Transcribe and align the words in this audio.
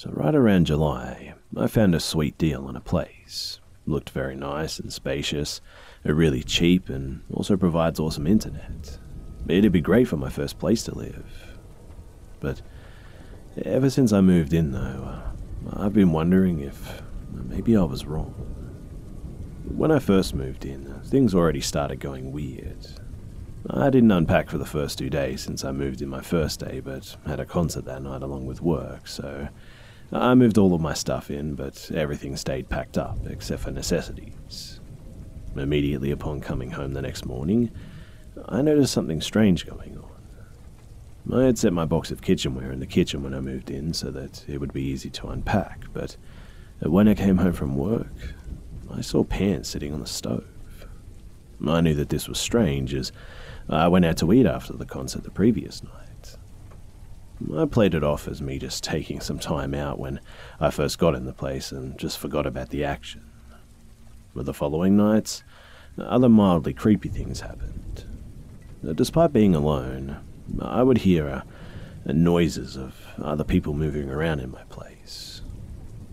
So, 0.00 0.08
right 0.14 0.34
around 0.34 0.64
July, 0.64 1.34
I 1.54 1.66
found 1.66 1.94
a 1.94 2.00
sweet 2.00 2.38
deal 2.38 2.64
on 2.64 2.74
a 2.74 2.80
place. 2.80 3.60
Looked 3.84 4.08
very 4.08 4.34
nice 4.34 4.78
and 4.78 4.90
spacious, 4.90 5.60
really 6.04 6.42
cheap, 6.42 6.88
and 6.88 7.20
also 7.30 7.54
provides 7.58 8.00
awesome 8.00 8.26
internet. 8.26 8.98
It'd 9.46 9.72
be 9.72 9.82
great 9.82 10.08
for 10.08 10.16
my 10.16 10.30
first 10.30 10.58
place 10.58 10.82
to 10.84 10.94
live. 10.94 11.58
But 12.40 12.62
ever 13.62 13.90
since 13.90 14.10
I 14.10 14.22
moved 14.22 14.54
in, 14.54 14.72
though, 14.72 15.20
I've 15.70 15.92
been 15.92 16.12
wondering 16.12 16.60
if 16.60 17.02
maybe 17.30 17.76
I 17.76 17.82
was 17.82 18.06
wrong. 18.06 18.32
When 19.68 19.90
I 19.90 19.98
first 19.98 20.34
moved 20.34 20.64
in, 20.64 20.98
things 21.04 21.34
already 21.34 21.60
started 21.60 22.00
going 22.00 22.32
weird. 22.32 22.86
I 23.68 23.90
didn't 23.90 24.12
unpack 24.12 24.48
for 24.48 24.56
the 24.56 24.64
first 24.64 24.96
two 24.96 25.10
days 25.10 25.42
since 25.42 25.62
I 25.62 25.72
moved 25.72 26.00
in 26.00 26.08
my 26.08 26.22
first 26.22 26.58
day, 26.58 26.80
but 26.80 27.18
had 27.26 27.38
a 27.38 27.44
concert 27.44 27.84
that 27.84 28.00
night 28.00 28.22
along 28.22 28.46
with 28.46 28.62
work, 28.62 29.06
so 29.06 29.48
I 30.12 30.34
moved 30.34 30.58
all 30.58 30.74
of 30.74 30.80
my 30.80 30.94
stuff 30.94 31.30
in, 31.30 31.54
but 31.54 31.90
everything 31.94 32.36
stayed 32.36 32.68
packed 32.68 32.98
up 32.98 33.18
except 33.26 33.62
for 33.62 33.70
necessities. 33.70 34.80
Immediately 35.56 36.10
upon 36.10 36.40
coming 36.40 36.72
home 36.72 36.94
the 36.94 37.02
next 37.02 37.24
morning, 37.26 37.70
I 38.48 38.62
noticed 38.62 38.92
something 38.92 39.20
strange 39.20 39.66
going 39.66 39.96
on. 39.98 40.06
I 41.32 41.44
had 41.44 41.58
set 41.58 41.72
my 41.72 41.84
box 41.84 42.10
of 42.10 42.22
kitchenware 42.22 42.72
in 42.72 42.80
the 42.80 42.86
kitchen 42.86 43.22
when 43.22 43.34
I 43.34 43.40
moved 43.40 43.70
in 43.70 43.94
so 43.94 44.10
that 44.10 44.44
it 44.48 44.58
would 44.58 44.72
be 44.72 44.82
easy 44.82 45.10
to 45.10 45.28
unpack, 45.28 45.84
but 45.92 46.16
when 46.80 47.06
I 47.06 47.14
came 47.14 47.36
home 47.36 47.52
from 47.52 47.76
work, 47.76 48.34
I 48.90 49.02
saw 49.02 49.22
pans 49.22 49.68
sitting 49.68 49.92
on 49.92 50.00
the 50.00 50.06
stove. 50.06 50.46
I 51.64 51.80
knew 51.82 51.94
that 51.94 52.08
this 52.08 52.26
was 52.26 52.40
strange 52.40 52.94
as 52.94 53.12
I 53.68 53.86
went 53.86 54.06
out 54.06 54.16
to 54.18 54.32
eat 54.32 54.46
after 54.46 54.72
the 54.72 54.86
concert 54.86 55.22
the 55.22 55.30
previous 55.30 55.84
night. 55.84 56.09
I 57.56 57.64
played 57.64 57.94
it 57.94 58.04
off 58.04 58.28
as 58.28 58.42
me 58.42 58.58
just 58.58 58.84
taking 58.84 59.20
some 59.20 59.38
time 59.38 59.74
out 59.74 59.98
when 59.98 60.20
I 60.60 60.70
first 60.70 60.98
got 60.98 61.14
in 61.14 61.24
the 61.24 61.32
place 61.32 61.72
and 61.72 61.98
just 61.98 62.18
forgot 62.18 62.46
about 62.46 62.70
the 62.70 62.84
action. 62.84 63.24
But 64.34 64.46
the 64.46 64.54
following 64.54 64.96
nights, 64.96 65.42
other 65.98 66.28
mildly 66.28 66.72
creepy 66.72 67.08
things 67.08 67.40
happened. 67.40 68.04
Despite 68.94 69.32
being 69.32 69.54
alone, 69.54 70.18
I 70.60 70.82
would 70.82 70.98
hear 70.98 71.28
uh, 71.28 71.42
noises 72.12 72.76
of 72.76 72.94
other 73.20 73.44
people 73.44 73.74
moving 73.74 74.10
around 74.10 74.40
in 74.40 74.50
my 74.50 74.62
place. 74.64 75.42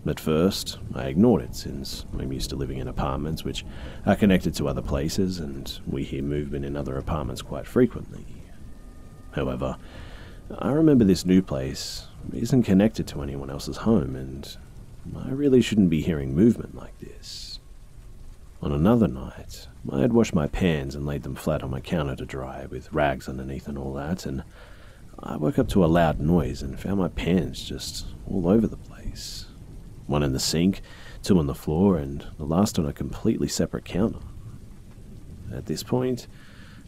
At 0.06 0.20
first, 0.20 0.78
I 0.94 1.06
ignored 1.06 1.42
it 1.42 1.54
since 1.54 2.06
I'm 2.18 2.32
used 2.32 2.50
to 2.50 2.56
living 2.56 2.78
in 2.78 2.88
apartments 2.88 3.44
which 3.44 3.64
are 4.06 4.16
connected 4.16 4.54
to 4.54 4.68
other 4.68 4.82
places 4.82 5.38
and 5.38 5.78
we 5.86 6.04
hear 6.04 6.22
movement 6.22 6.64
in 6.64 6.76
other 6.76 6.96
apartments 6.96 7.42
quite 7.42 7.66
frequently. 7.66 8.24
However, 9.32 9.76
I 10.56 10.70
remember 10.70 11.04
this 11.04 11.26
new 11.26 11.42
place 11.42 12.06
isn't 12.32 12.62
connected 12.62 13.06
to 13.08 13.22
anyone 13.22 13.50
else's 13.50 13.78
home, 13.78 14.16
and 14.16 14.56
I 15.16 15.30
really 15.30 15.60
shouldn't 15.60 15.90
be 15.90 16.00
hearing 16.00 16.34
movement 16.34 16.74
like 16.74 16.98
this. 17.00 17.60
On 18.62 18.72
another 18.72 19.08
night, 19.08 19.68
I 19.92 20.00
had 20.00 20.14
washed 20.14 20.34
my 20.34 20.46
pans 20.46 20.94
and 20.94 21.04
laid 21.04 21.22
them 21.22 21.34
flat 21.34 21.62
on 21.62 21.70
my 21.70 21.80
counter 21.80 22.16
to 22.16 22.24
dry, 22.24 22.66
with 22.66 22.92
rags 22.92 23.28
underneath 23.28 23.68
and 23.68 23.76
all 23.76 23.92
that, 23.94 24.24
and 24.24 24.42
I 25.18 25.36
woke 25.36 25.58
up 25.58 25.68
to 25.70 25.84
a 25.84 25.86
loud 25.86 26.18
noise 26.18 26.62
and 26.62 26.80
found 26.80 26.98
my 26.98 27.08
pans 27.08 27.62
just 27.62 28.06
all 28.26 28.48
over 28.48 28.66
the 28.66 28.76
place. 28.76 29.46
One 30.06 30.22
in 30.22 30.32
the 30.32 30.40
sink, 30.40 30.80
two 31.22 31.38
on 31.38 31.46
the 31.46 31.54
floor, 31.54 31.98
and 31.98 32.26
the 32.38 32.44
last 32.44 32.78
on 32.78 32.86
a 32.86 32.92
completely 32.94 33.48
separate 33.48 33.84
counter. 33.84 34.20
At 35.52 35.66
this 35.66 35.82
point, 35.82 36.26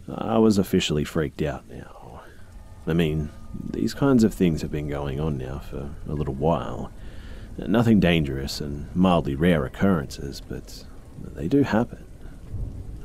I 0.09 0.39
was 0.39 0.57
officially 0.57 1.05
freaked 1.05 1.43
out 1.43 1.69
now. 1.69 2.23
I 2.87 2.95
mean, 2.95 3.31
these 3.71 3.95
kinds 3.95 4.25
of 4.25 4.35
things 4.35 4.63
have 4.63 4.71
been 4.71 4.89
going 4.89 5.21
on 5.21 5.39
now 5.39 5.59
for 5.59 5.91
a 6.09 6.13
little 6.13 6.35
while. 6.35 6.91
Nothing 7.59 8.01
dangerous 8.01 8.61
and 8.61 8.95
mildly 8.95 9.35
rare 9.35 9.65
occurrences, 9.65 10.41
but 10.41 10.85
they 11.35 11.49
do 11.49 11.63
happen. 11.63 12.05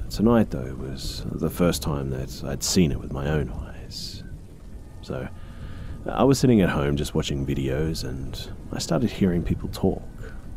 Tonight, 0.09 0.51
though, 0.51 0.75
was 0.75 1.25
the 1.31 1.49
first 1.49 1.81
time 1.81 2.09
that 2.11 2.43
I'd 2.45 2.63
seen 2.63 2.91
it 2.91 2.99
with 2.99 3.11
my 3.11 3.27
own 3.27 3.49
eyes. 3.49 4.23
So, 5.01 5.27
I 6.07 6.23
was 6.23 6.39
sitting 6.39 6.61
at 6.61 6.69
home 6.69 6.95
just 6.95 7.15
watching 7.15 7.45
videos, 7.45 8.03
and 8.07 8.49
I 8.71 8.79
started 8.79 9.09
hearing 9.09 9.43
people 9.43 9.67
talk, 9.69 10.03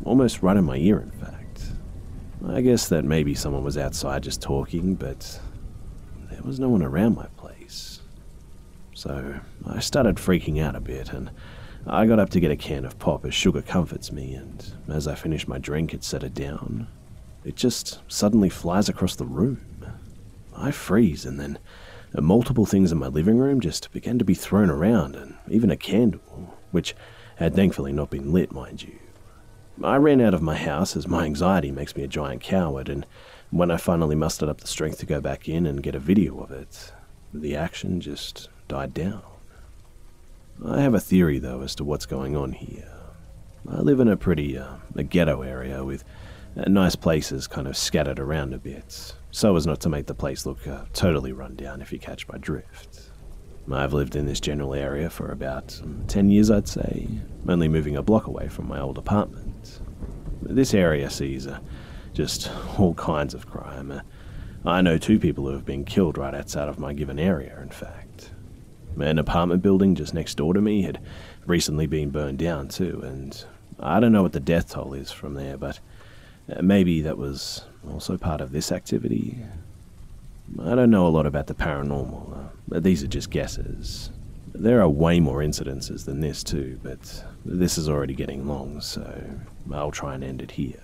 almost 0.05 0.43
right 0.43 0.55
in 0.55 0.63
my 0.63 0.77
ear, 0.77 0.99
in 0.99 1.11
fact. 1.11 1.71
I 2.47 2.61
guess 2.61 2.87
that 2.89 3.03
maybe 3.03 3.35
someone 3.35 3.63
was 3.63 3.77
outside 3.77 4.23
just 4.23 4.41
talking, 4.41 4.95
but 4.95 5.39
there 6.31 6.41
was 6.43 6.59
no 6.59 6.69
one 6.69 6.83
around 6.83 7.15
my 7.15 7.25
place. 7.35 7.38
So 8.99 9.39
I 9.65 9.79
started 9.79 10.17
freaking 10.17 10.61
out 10.61 10.75
a 10.75 10.81
bit, 10.81 11.13
and 11.13 11.31
I 11.87 12.05
got 12.05 12.19
up 12.19 12.31
to 12.31 12.39
get 12.41 12.51
a 12.51 12.57
can 12.57 12.83
of 12.83 12.99
pop 12.99 13.25
as 13.25 13.33
sugar 13.33 13.61
comforts 13.61 14.11
me, 14.11 14.33
and 14.33 14.73
as 14.89 15.07
I 15.07 15.15
finished 15.15 15.47
my 15.47 15.57
drink 15.57 15.93
and 15.93 16.03
set 16.03 16.21
it 16.21 16.33
down, 16.33 16.89
it 17.45 17.55
just 17.55 18.01
suddenly 18.09 18.49
flies 18.49 18.89
across 18.89 19.15
the 19.15 19.23
room. 19.23 19.61
I 20.53 20.71
freeze, 20.71 21.25
and 21.25 21.39
then 21.39 21.59
multiple 22.13 22.65
things 22.65 22.91
in 22.91 22.97
my 22.97 23.07
living 23.07 23.37
room 23.37 23.61
just 23.61 23.89
began 23.93 24.19
to 24.19 24.25
be 24.25 24.33
thrown 24.33 24.69
around, 24.69 25.15
and 25.15 25.37
even 25.47 25.71
a 25.71 25.77
candle, 25.77 26.57
which 26.71 26.93
had 27.37 27.55
thankfully 27.55 27.93
not 27.93 28.09
been 28.09 28.33
lit, 28.33 28.51
mind 28.51 28.83
you. 28.83 28.99
I 29.81 29.95
ran 29.95 30.19
out 30.19 30.33
of 30.33 30.41
my 30.41 30.57
house 30.57 30.97
as 30.97 31.07
my 31.07 31.23
anxiety 31.23 31.71
makes 31.71 31.95
me 31.95 32.03
a 32.03 32.07
giant 32.09 32.41
coward, 32.41 32.89
and 32.89 33.05
when 33.49 33.71
I 33.71 33.77
finally 33.77 34.17
mustered 34.17 34.49
up 34.49 34.59
the 34.59 34.67
strength 34.67 34.99
to 34.99 35.05
go 35.05 35.21
back 35.21 35.47
in 35.47 35.65
and 35.65 35.81
get 35.81 35.95
a 35.95 35.99
video 35.99 36.41
of 36.41 36.51
it, 36.51 36.91
the 37.33 37.55
action 37.55 38.01
just 38.01 38.49
died 38.69 38.93
down. 38.93 39.21
I 40.65 40.79
have 40.81 40.93
a 40.93 40.99
theory, 40.99 41.39
though, 41.39 41.61
as 41.61 41.75
to 41.75 41.83
what's 41.83 42.05
going 42.05 42.37
on 42.37 42.53
here. 42.53 42.89
I 43.67 43.81
live 43.81 43.99
in 43.99 44.07
a 44.07 44.15
pretty 44.15 44.57
uh, 44.57 44.75
a 44.95 45.03
ghetto 45.03 45.41
area 45.41 45.83
with 45.83 46.05
uh, 46.55 46.63
nice 46.67 46.95
places 46.95 47.47
kind 47.47 47.67
of 47.67 47.75
scattered 47.75 48.19
around 48.19 48.53
a 48.53 48.57
bit, 48.57 49.13
so 49.31 49.55
as 49.57 49.67
not 49.67 49.81
to 49.81 49.89
make 49.89 50.05
the 50.05 50.13
place 50.13 50.45
look 50.45 50.65
uh, 50.67 50.85
totally 50.93 51.33
run 51.33 51.55
down 51.55 51.81
if 51.81 51.91
you 51.91 51.99
catch 51.99 52.27
my 52.29 52.37
drift. 52.37 53.09
I've 53.71 53.93
lived 53.93 54.15
in 54.15 54.25
this 54.25 54.39
general 54.39 54.73
area 54.73 55.09
for 55.09 55.31
about 55.31 55.79
um, 55.83 56.03
10 56.07 56.29
years, 56.29 56.49
I'd 56.49 56.67
say, 56.67 57.07
only 57.47 57.67
moving 57.67 57.95
a 57.95 58.01
block 58.01 58.25
away 58.25 58.47
from 58.47 58.67
my 58.67 58.79
old 58.79 58.97
apartment. 58.97 59.79
This 60.41 60.73
area 60.73 61.09
sees 61.09 61.45
uh, 61.45 61.59
just 62.13 62.49
all 62.79 62.95
kinds 62.95 63.33
of 63.33 63.47
crime. 63.47 63.91
Uh, 63.91 64.01
I 64.65 64.81
know 64.81 64.97
two 64.97 65.19
people 65.19 65.45
who 65.45 65.53
have 65.53 65.65
been 65.65 65.85
killed 65.85 66.17
right 66.17 66.33
outside 66.33 66.67
of 66.67 66.79
my 66.79 66.93
given 66.93 67.19
area, 67.19 67.59
in 67.61 67.69
fact. 67.69 68.08
An 68.97 69.19
apartment 69.19 69.61
building 69.61 69.95
just 69.95 70.13
next 70.13 70.35
door 70.35 70.53
to 70.53 70.61
me 70.61 70.81
had 70.81 70.99
recently 71.45 71.87
been 71.87 72.09
burned 72.09 72.37
down, 72.39 72.67
too, 72.67 73.01
and 73.03 73.45
I 73.79 73.99
don't 73.99 74.11
know 74.11 74.23
what 74.23 74.33
the 74.33 74.39
death 74.39 74.71
toll 74.71 74.93
is 74.93 75.11
from 75.11 75.35
there, 75.35 75.57
but 75.57 75.79
uh, 76.53 76.61
maybe 76.61 77.01
that 77.01 77.17
was 77.17 77.63
also 77.89 78.17
part 78.17 78.41
of 78.41 78.51
this 78.51 78.71
activity. 78.71 79.37
I 80.61 80.75
don't 80.75 80.91
know 80.91 81.07
a 81.07 81.09
lot 81.09 81.25
about 81.25 81.47
the 81.47 81.53
paranormal. 81.53 82.49
These 82.67 83.03
are 83.03 83.07
just 83.07 83.29
guesses. 83.29 84.09
There 84.53 84.81
are 84.81 84.89
way 84.89 85.19
more 85.19 85.39
incidences 85.39 86.05
than 86.05 86.21
this, 86.21 86.43
too, 86.43 86.79
but 86.83 87.23
this 87.45 87.77
is 87.77 87.87
already 87.87 88.15
getting 88.15 88.47
long, 88.47 88.81
so 88.81 89.23
I'll 89.71 89.91
try 89.91 90.15
and 90.15 90.23
end 90.23 90.41
it 90.41 90.51
here. 90.51 90.81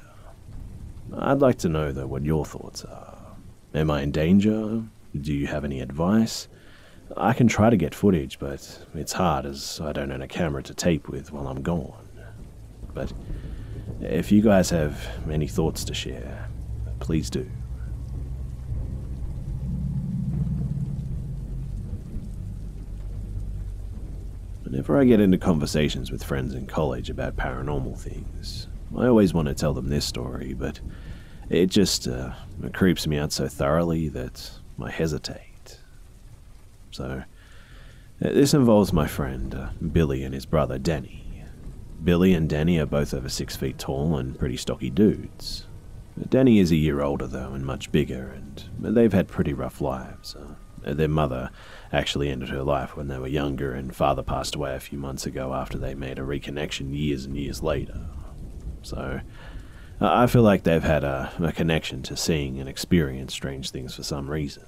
I'd 1.14 1.40
like 1.40 1.58
to 1.60 1.70
know, 1.70 1.92
though, 1.92 2.08
what 2.08 2.24
your 2.24 2.46
thoughts 2.46 2.86
are. 2.86 3.18
Am 3.74 3.92
I 3.92 4.04
in 4.04 4.12
danger? 4.12 4.84
Do 5.20 5.34
you 5.34 5.48
have 5.48 5.66
any 5.66 5.82
advice? 5.82 6.48
I 7.16 7.34
can 7.34 7.48
try 7.48 7.70
to 7.70 7.78
get 7.78 7.94
footage, 7.94 8.40
but 8.40 8.80
it's 8.94 9.14
hard 9.14 9.46
as 9.46 9.80
I 9.82 9.92
don't 9.94 10.12
own 10.12 10.22
a 10.22 10.28
camera 10.28 10.64
to 10.64 10.74
tape 10.74 11.08
with 11.08 11.32
while 11.32 11.48
I'm 11.48 11.62
gone. 11.62 12.08
But 12.94 13.14
if 14.02 14.32
you 14.32 14.42
guys 14.42 14.70
have 14.72 15.08
any 15.30 15.48
thoughts 15.48 15.84
to 15.86 15.94
share, 15.94 16.50
please 17.00 17.30
do. 17.30 17.50
Whenever 24.64 25.00
I 25.00 25.06
get 25.06 25.20
into 25.20 25.38
conversations 25.38 26.12
with 26.12 26.24
friends 26.24 26.54
in 26.56 26.66
college 26.66 27.10
about 27.10 27.36
paranormal 27.36 28.00
things, 28.00 28.68
I 28.98 29.08
always 29.08 29.34
want 29.34 29.48
to 29.48 29.54
tell 29.54 29.74
them 29.74 29.90
this 29.90 30.06
story, 30.06 30.54
but 30.54 30.80
it 31.50 31.68
just 31.68 32.08
uh, 32.08 32.32
creeps 32.74 33.06
me 33.06 33.18
out 33.18 33.32
so 33.32 33.48
thoroughly 33.48 34.10
that 34.10 34.52
I 34.82 34.90
hesitate. 34.90 35.45
So, 36.96 37.24
uh, 38.24 38.30
this 38.30 38.54
involves 38.54 38.94
my 38.94 39.06
friend 39.06 39.54
uh, 39.54 39.70
Billy 39.92 40.24
and 40.24 40.34
his 40.34 40.46
brother 40.46 40.80
Danny. 40.80 41.44
Billy 42.02 42.34
and 42.34 42.48
Danny 42.50 42.80
are 42.80 42.86
both 42.86 43.14
over 43.14 43.28
six 43.28 43.58
feet 43.58 43.78
tall 43.78 44.16
and 44.18 44.40
pretty 44.40 44.56
stocky 44.56 44.90
dudes. 44.90 45.66
Danny 46.30 46.60
is 46.60 46.72
a 46.72 46.78
year 46.78 47.02
older, 47.02 47.28
though, 47.28 47.52
and 47.52 47.66
much 47.66 47.92
bigger, 47.92 48.30
and 48.30 48.96
they've 48.96 49.12
had 49.12 49.28
pretty 49.28 49.52
rough 49.52 49.82
lives. 49.82 50.36
Uh, 50.36 50.94
their 50.94 51.10
mother 51.10 51.50
actually 51.92 52.30
ended 52.30 52.48
her 52.48 52.64
life 52.64 52.96
when 52.96 53.10
they 53.10 53.20
were 53.20 53.28
younger, 53.28 53.74
and 53.74 53.94
father 53.94 54.24
passed 54.24 54.56
away 54.56 54.74
a 54.74 54.80
few 54.80 54.98
months 54.98 55.26
ago 55.26 55.54
after 55.54 55.78
they 55.78 55.96
made 55.96 56.18
a 56.18 56.22
reconnection 56.22 56.96
years 56.98 57.26
and 57.26 57.36
years 57.36 57.62
later. 57.62 58.06
So, 58.84 59.20
I 60.00 60.28
feel 60.28 60.44
like 60.44 60.64
they've 60.64 60.82
had 60.82 61.04
a, 61.04 61.34
a 61.40 61.52
connection 61.52 62.04
to 62.04 62.16
seeing 62.16 62.58
and 62.58 62.70
experience 62.70 63.34
strange 63.34 63.72
things 63.72 63.96
for 63.96 64.04
some 64.04 64.30
reason. 64.30 64.64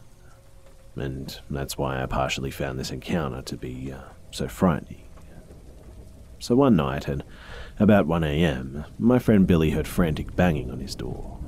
And 1.00 1.40
that's 1.50 1.78
why 1.78 2.02
I 2.02 2.06
partially 2.06 2.52
found 2.52 2.80
this 2.80 2.92
encounter 2.92 3.42
to 3.42 3.58
be 3.58 3.92
uh, 3.92 4.02
so 4.32 4.48
frightening. 4.48 5.04
So 6.40 6.56
one 6.56 6.76
night 6.76 7.10
at 7.10 7.24
about 7.80 8.08
1am, 8.08 8.86
my 9.00 9.20
friend 9.20 9.48
Billy 9.48 9.72
heard 9.72 9.88
frantic 9.88 10.36
banging 10.36 10.70
on 10.70 10.80
his 10.80 10.96
door. 10.96 11.40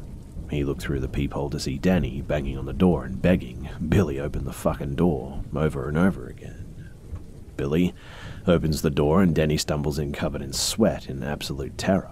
He 0.49 0.63
looked 0.63 0.81
through 0.81 0.99
the 1.01 1.07
peephole 1.07 1.51
to 1.51 1.59
see 1.59 1.77
Danny 1.77 2.21
banging 2.21 2.57
on 2.57 2.65
the 2.65 2.73
door 2.73 3.05
and 3.05 3.21
begging 3.21 3.69
Billy 3.87 4.19
open 4.19 4.45
the 4.45 4.53
fucking 4.53 4.95
door 4.95 5.43
over 5.55 5.87
and 5.87 5.97
over 5.97 6.27
again. 6.27 6.89
Billy 7.55 7.93
opens 8.47 8.81
the 8.81 8.89
door 8.89 9.21
and 9.21 9.35
Danny 9.35 9.57
stumbles 9.57 9.99
in 9.99 10.11
covered 10.11 10.41
in 10.41 10.53
sweat 10.53 11.07
in 11.07 11.23
absolute 11.23 11.77
terror. 11.77 12.11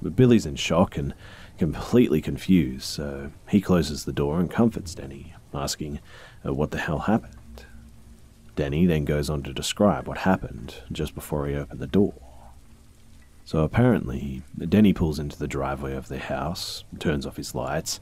But 0.00 0.14
Billy's 0.14 0.46
in 0.46 0.54
shock 0.54 0.96
and 0.96 1.14
completely 1.58 2.20
confused, 2.20 2.84
so 2.84 3.32
he 3.48 3.60
closes 3.60 4.04
the 4.04 4.12
door 4.12 4.38
and 4.38 4.48
comforts 4.48 4.94
Danny, 4.94 5.34
asking 5.52 5.98
uh, 6.44 6.52
what 6.52 6.70
the 6.70 6.78
hell 6.78 7.00
happened. 7.00 7.34
Denny 8.56 8.86
then 8.86 9.04
goes 9.04 9.30
on 9.30 9.42
to 9.44 9.52
describe 9.52 10.08
what 10.08 10.18
happened 10.18 10.82
just 10.90 11.14
before 11.14 11.46
he 11.46 11.54
opened 11.54 11.80
the 11.80 11.86
door. 11.86 12.14
So 13.44 13.60
apparently, 13.60 14.42
Denny 14.58 14.92
pulls 14.92 15.18
into 15.18 15.38
the 15.38 15.48
driveway 15.48 15.94
of 15.94 16.08
the 16.08 16.18
house, 16.18 16.84
turns 16.98 17.24
off 17.24 17.36
his 17.36 17.54
lights, 17.54 18.00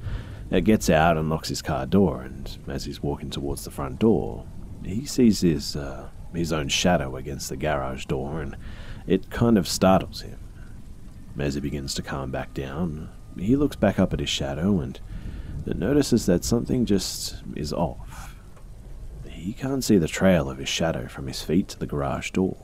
uh, 0.50 0.60
gets 0.60 0.90
out 0.90 1.16
and 1.16 1.30
locks 1.30 1.50
his 1.50 1.62
car 1.62 1.86
door, 1.86 2.22
and 2.22 2.58
as 2.66 2.84
he's 2.84 3.02
walking 3.02 3.30
towards 3.30 3.64
the 3.64 3.70
front 3.70 4.00
door, 4.00 4.44
he 4.84 5.04
sees 5.04 5.42
his, 5.42 5.76
uh, 5.76 6.08
his 6.34 6.52
own 6.52 6.68
shadow 6.68 7.16
against 7.16 7.48
the 7.48 7.56
garage 7.56 8.06
door, 8.06 8.40
and 8.40 8.56
it 9.06 9.30
kind 9.30 9.56
of 9.56 9.68
startles 9.68 10.22
him. 10.22 10.38
As 11.38 11.54
he 11.54 11.60
begins 11.60 11.94
to 11.94 12.02
calm 12.02 12.30
back 12.30 12.54
down, 12.54 13.10
he 13.38 13.56
looks 13.56 13.76
back 13.76 13.98
up 13.98 14.12
at 14.12 14.20
his 14.20 14.28
shadow 14.28 14.80
and 14.80 14.98
notices 15.74 16.26
that 16.26 16.44
something 16.44 16.86
just 16.86 17.42
is 17.54 17.72
off. 17.72 18.36
He 19.28 19.52
can't 19.52 19.84
see 19.84 19.98
the 19.98 20.08
trail 20.08 20.48
of 20.50 20.58
his 20.58 20.68
shadow 20.68 21.08
from 21.08 21.26
his 21.26 21.42
feet 21.42 21.68
to 21.68 21.78
the 21.78 21.86
garage 21.86 22.30
door. 22.30 22.56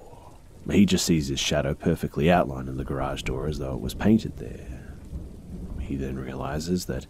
He 0.71 0.87
just 0.87 1.05
sees 1.05 1.29
his 1.29 1.41
shadow 1.41 1.75
perfectly 1.75 2.31
outlined 2.31 2.69
in 2.69 2.77
the 2.77 2.85
garage 2.85 3.23
door 3.23 3.47
as 3.47 3.59
though 3.59 3.75
it 3.75 3.81
was 3.81 3.95
painted 3.95 4.37
there. 4.37 4.95
He 5.81 5.97
then 5.97 6.19
realizes 6.19 6.87
that 6.87 7.07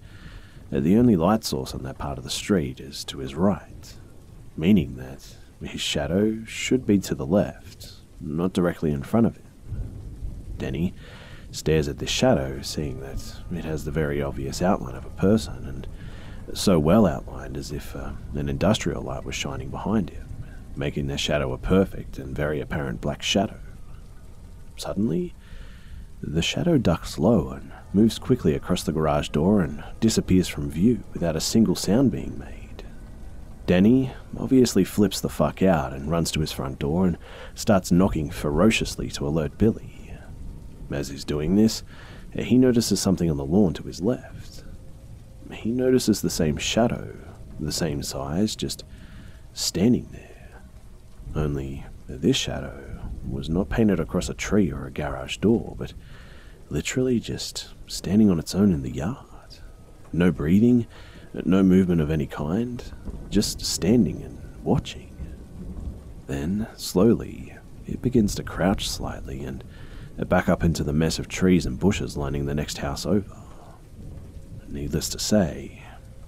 the 0.71 0.97
only 0.97 1.17
light 1.17 1.45
source 1.45 1.75
on 1.75 1.83
that 1.83 1.99
part 1.99 2.17
of 2.17 2.25
the 2.25 2.31
street 2.31 2.81
is 2.81 3.05
to 3.05 3.19
his 3.19 3.35
right, 3.35 3.95
meaning 4.57 4.97
that 4.97 5.37
his 5.63 5.81
shadow 5.81 6.43
should 6.45 6.87
be 6.87 6.99
to 7.01 7.15
the 7.15 7.27
left, 7.27 7.93
not 8.21 8.55
directly 8.55 8.91
in 8.91 9.03
front 9.03 9.27
of 9.27 9.37
him. 9.37 9.47
Denny 10.57 10.95
stares 11.53 11.87
at 11.87 11.99
this 11.99 12.11
shadow, 12.11 12.61
seeing 12.63 13.01
that 13.01 13.37
it 13.53 13.65
has 13.65 13.85
the 13.85 13.91
very 13.91 14.21
obvious 14.21 14.61
outline 14.61 14.97
of 14.97 15.05
a 15.05 15.11
person, 15.11 15.67
and 15.67 15.87
so 16.57 16.79
well 16.79 17.07
outlined 17.07 17.57
as 17.57 17.71
if 17.71 17.95
uh, 17.95 18.11
an 18.35 18.49
industrial 18.49 19.03
light 19.03 19.25
was 19.25 19.35
shining 19.35 19.69
behind 19.69 20.11
it, 20.11 20.23
making 20.75 21.07
their 21.07 21.19
shadow 21.19 21.53
a 21.53 21.59
perfect 21.59 22.19
and 22.19 22.35
very 22.35 22.61
apparent 22.61 23.01
black 23.01 23.23
shadow. 23.23 23.61
Suddenly, 24.77 25.35
the 26.23 26.43
shadow 26.43 26.79
ducks 26.79 27.19
low 27.19 27.51
and 27.51 27.71
moves 27.93 28.19
quickly 28.19 28.55
across 28.55 28.83
the 28.83 28.93
garage 28.93 29.29
door 29.29 29.61
and 29.61 29.85
disappears 30.01 30.49
from 30.49 30.71
view 30.71 31.05
without 31.13 31.37
a 31.37 31.41
single 31.41 31.75
sound 31.75 32.11
being 32.11 32.39
made. 32.39 32.85
Danny 33.67 34.13
obviously 34.37 34.85
flips 34.85 35.21
the 35.21 35.29
fuck 35.29 35.63
out 35.63 35.93
and 35.93 36.11
runs 36.11 36.31
to 36.33 36.41
his 36.41 36.53
front 36.53 36.79
door 36.79 37.07
and 37.07 37.19
starts 37.55 37.93
knocking 37.93 38.31
ferociously 38.31 39.09
to 39.11 39.27
alert 39.27 39.59
Billy. 39.59 40.02
As 40.95 41.09
he's 41.09 41.25
doing 41.25 41.57
this, 41.57 41.83
he 42.35 42.57
notices 42.59 43.01
something 43.01 43.31
on 43.31 43.37
the 43.37 43.45
lawn 43.45 43.73
to 43.75 43.83
his 43.85 44.01
left. 44.01 44.65
He 45.53 45.71
notices 45.71 46.23
the 46.23 46.31
same 46.31 46.57
shadow, 46.57 47.17
the 47.61 47.73
same 47.73 48.03
size, 48.03 48.57
just 48.57 48.85
standing 49.53 50.09
there. 50.13 50.61
Only 51.35 51.85
this 52.09 52.37
shadow 52.37 53.01
was 53.29 53.49
not 53.49 53.69
painted 53.69 54.01
across 54.01 54.29
a 54.29 54.35
tree 54.35 54.71
or 54.71 54.87
a 54.87 54.91
garage 54.91 55.37
door, 55.39 55.75
but 55.79 55.93
literally 56.71 57.21
just 57.21 57.69
standing 57.87 58.31
on 58.31 58.39
its 58.39 58.55
own 58.55 58.73
in 58.73 58.83
the 58.83 58.91
yard. 58.91 59.27
No 60.13 60.31
breathing, 60.31 60.87
no 61.45 61.63
movement 61.63 62.01
of 62.01 62.11
any 62.11 62.27
kind, 62.27 62.83
just 63.31 63.65
standing 63.65 64.23
and 64.23 64.39
watching. 64.63 65.15
Then, 66.27 66.67
slowly, 66.77 67.55
it 67.87 68.03
begins 68.03 68.35
to 68.37 68.43
crouch 68.43 68.89
slightly 68.89 69.45
and 69.45 69.63
back 70.17 70.49
up 70.49 70.63
into 70.63 70.85
the 70.85 70.93
mess 70.93 71.19
of 71.19 71.29
trees 71.29 71.67
and 71.67 71.79
bushes 71.79 72.17
lining 72.17 72.47
the 72.47 72.55
next 72.55 72.79
house 72.79 73.07
over. 73.07 73.37
Needless 74.69 75.09
to 75.11 75.19
say, 75.19 75.83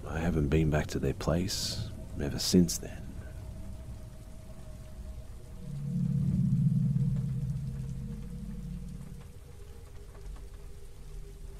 I 0.06 0.18
haven't 0.18 0.48
been 0.48 0.70
back 0.70 0.86
to 0.88 0.98
their 0.98 1.14
place 1.14 1.88
ever 2.20 2.38
since 2.38 2.78
then. 2.78 3.04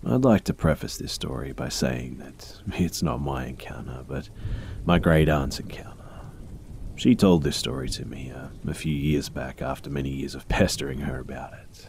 I'd 0.07 0.25
like 0.25 0.45
to 0.45 0.54
preface 0.54 0.99
this 0.99 1.12
story 1.12 1.52
by 1.52 1.71
saying 1.71 2.19
that 2.19 2.61
it's 2.78 3.02
not 3.02 3.23
my 3.23 3.47
encounter, 3.47 4.04
but 4.07 4.28
my 4.85 4.99
great 4.99 5.28
aunt's 5.28 5.59
encounter. 5.59 5.90
She 6.97 7.14
told 7.14 7.43
this 7.43 7.57
story 7.57 7.88
to 7.90 8.04
me 8.04 8.31
uh, 8.31 8.49
a 8.69 8.75
few 8.75 8.95
years 8.95 9.28
back 9.28 9.62
after 9.62 9.90
many 9.90 10.11
years 10.11 10.35
of 10.35 10.47
pestering 10.49 11.00
her 11.00 11.19
about 11.19 11.54
it. 11.54 11.88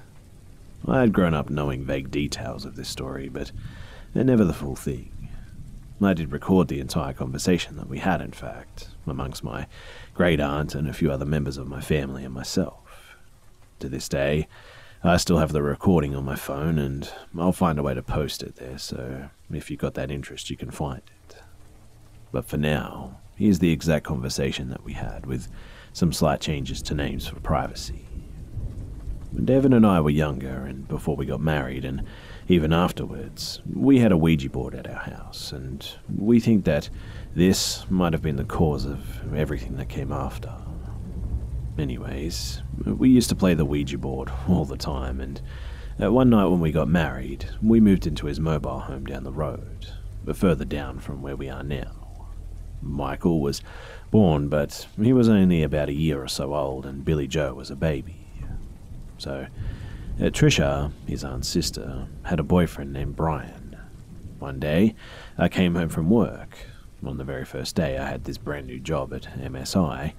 I 0.87 0.99
had 0.99 1.13
grown 1.13 1.33
up 1.33 1.49
knowing 1.49 1.83
vague 1.83 2.11
details 2.11 2.65
of 2.65 2.75
this 2.75 2.89
story, 2.89 3.29
but 3.29 3.51
never 4.13 4.43
the 4.43 4.53
full 4.53 4.75
thing. 4.75 5.11
I 6.01 6.13
did 6.13 6.31
record 6.31 6.67
the 6.67 6.79
entire 6.79 7.13
conversation 7.13 7.77
that 7.77 7.89
we 7.89 7.99
had, 7.99 8.21
in 8.21 8.33
fact, 8.33 8.89
amongst 9.07 9.43
my 9.43 9.67
great 10.13 10.39
aunt 10.39 10.75
and 10.75 10.87
a 10.87 10.93
few 10.93 11.11
other 11.11 11.25
members 11.25 11.57
of 11.57 11.67
my 11.67 11.81
family 11.81 12.23
and 12.23 12.33
myself. 12.33 13.15
To 13.79 13.89
this 13.89 14.07
day, 14.09 14.47
I 15.03 15.17
still 15.17 15.37
have 15.37 15.53
the 15.53 15.63
recording 15.63 16.15
on 16.15 16.25
my 16.25 16.35
phone, 16.35 16.77
and 16.77 17.09
I'll 17.37 17.51
find 17.51 17.79
a 17.79 17.83
way 17.83 17.93
to 17.93 18.03
post 18.03 18.43
it 18.43 18.57
there, 18.57 18.77
so 18.77 19.29
if 19.51 19.71
you've 19.71 19.79
got 19.79 19.93
that 19.95 20.11
interest, 20.11 20.49
you 20.49 20.57
can 20.57 20.71
find 20.71 21.01
it. 21.27 21.37
But 22.31 22.45
for 22.45 22.57
now, 22.57 23.19
here's 23.35 23.59
the 23.59 23.71
exact 23.71 24.05
conversation 24.05 24.69
that 24.69 24.83
we 24.83 24.93
had, 24.93 25.25
with 25.25 25.47
some 25.93 26.11
slight 26.11 26.41
changes 26.41 26.81
to 26.83 26.93
names 26.93 27.27
for 27.27 27.39
privacy. 27.39 28.05
When 29.35 29.43
Devon 29.43 29.73
and 29.73 29.85
I 29.85 29.99
were 29.99 30.11
younger, 30.11 30.65
and 30.65 30.87
before 30.87 31.17
we 31.17 31.25
got 31.25 31.41
married, 31.41 31.83
and 31.83 32.03
even 32.47 32.71
afterwards, 32.71 33.61
we 33.69 33.99
had 33.99 34.13
a 34.13 34.17
Ouija 34.17 34.49
board 34.49 34.73
at 34.73 34.87
our 34.87 34.95
house, 34.95 35.51
and 35.51 35.85
we 36.15 36.39
think 36.39 36.63
that 36.63 36.89
this 37.35 37.85
might 37.91 38.13
have 38.13 38.21
been 38.21 38.37
the 38.37 38.45
cause 38.45 38.85
of 38.85 39.35
everything 39.35 39.75
that 39.75 39.89
came 39.89 40.13
after. 40.13 40.53
Anyways, 41.77 42.61
we 42.85 43.09
used 43.09 43.27
to 43.27 43.35
play 43.35 43.53
the 43.53 43.65
Ouija 43.65 43.97
board 43.97 44.31
all 44.47 44.63
the 44.63 44.77
time, 44.77 45.19
and 45.19 45.41
uh, 46.01 46.09
one 46.13 46.29
night 46.29 46.45
when 46.45 46.61
we 46.61 46.71
got 46.71 46.87
married, 46.87 47.49
we 47.61 47.81
moved 47.81 48.07
into 48.07 48.27
his 48.27 48.39
mobile 48.39 48.79
home 48.79 49.05
down 49.05 49.25
the 49.25 49.33
road, 49.33 49.91
further 50.33 50.63
down 50.63 50.99
from 50.99 51.21
where 51.21 51.35
we 51.35 51.49
are 51.49 51.63
now. 51.63 52.29
Michael 52.81 53.41
was 53.41 53.61
born, 54.11 54.47
but 54.47 54.87
he 54.97 55.11
was 55.11 55.27
only 55.27 55.61
about 55.61 55.89
a 55.89 55.93
year 55.93 56.23
or 56.23 56.29
so 56.29 56.55
old, 56.55 56.85
and 56.85 57.03
Billy 57.03 57.27
Joe 57.27 57.53
was 57.53 57.69
a 57.69 57.75
baby. 57.75 58.24
So, 59.17 59.47
uh, 60.19 60.23
Trisha, 60.25 60.91
his 61.07 61.23
aunt's 61.23 61.47
sister, 61.47 62.07
had 62.23 62.39
a 62.39 62.43
boyfriend 62.43 62.93
named 62.93 63.15
Brian. 63.15 63.77
One 64.39 64.59
day, 64.59 64.95
I 65.37 65.49
came 65.49 65.75
home 65.75 65.89
from 65.89 66.09
work. 66.09 66.57
On 67.05 67.17
the 67.17 67.23
very 67.23 67.45
first 67.45 67.75
day, 67.75 67.97
I 67.97 68.07
had 68.07 68.23
this 68.23 68.37
brand 68.37 68.67
new 68.67 68.79
job 68.79 69.13
at 69.13 69.23
MSI, 69.39 70.13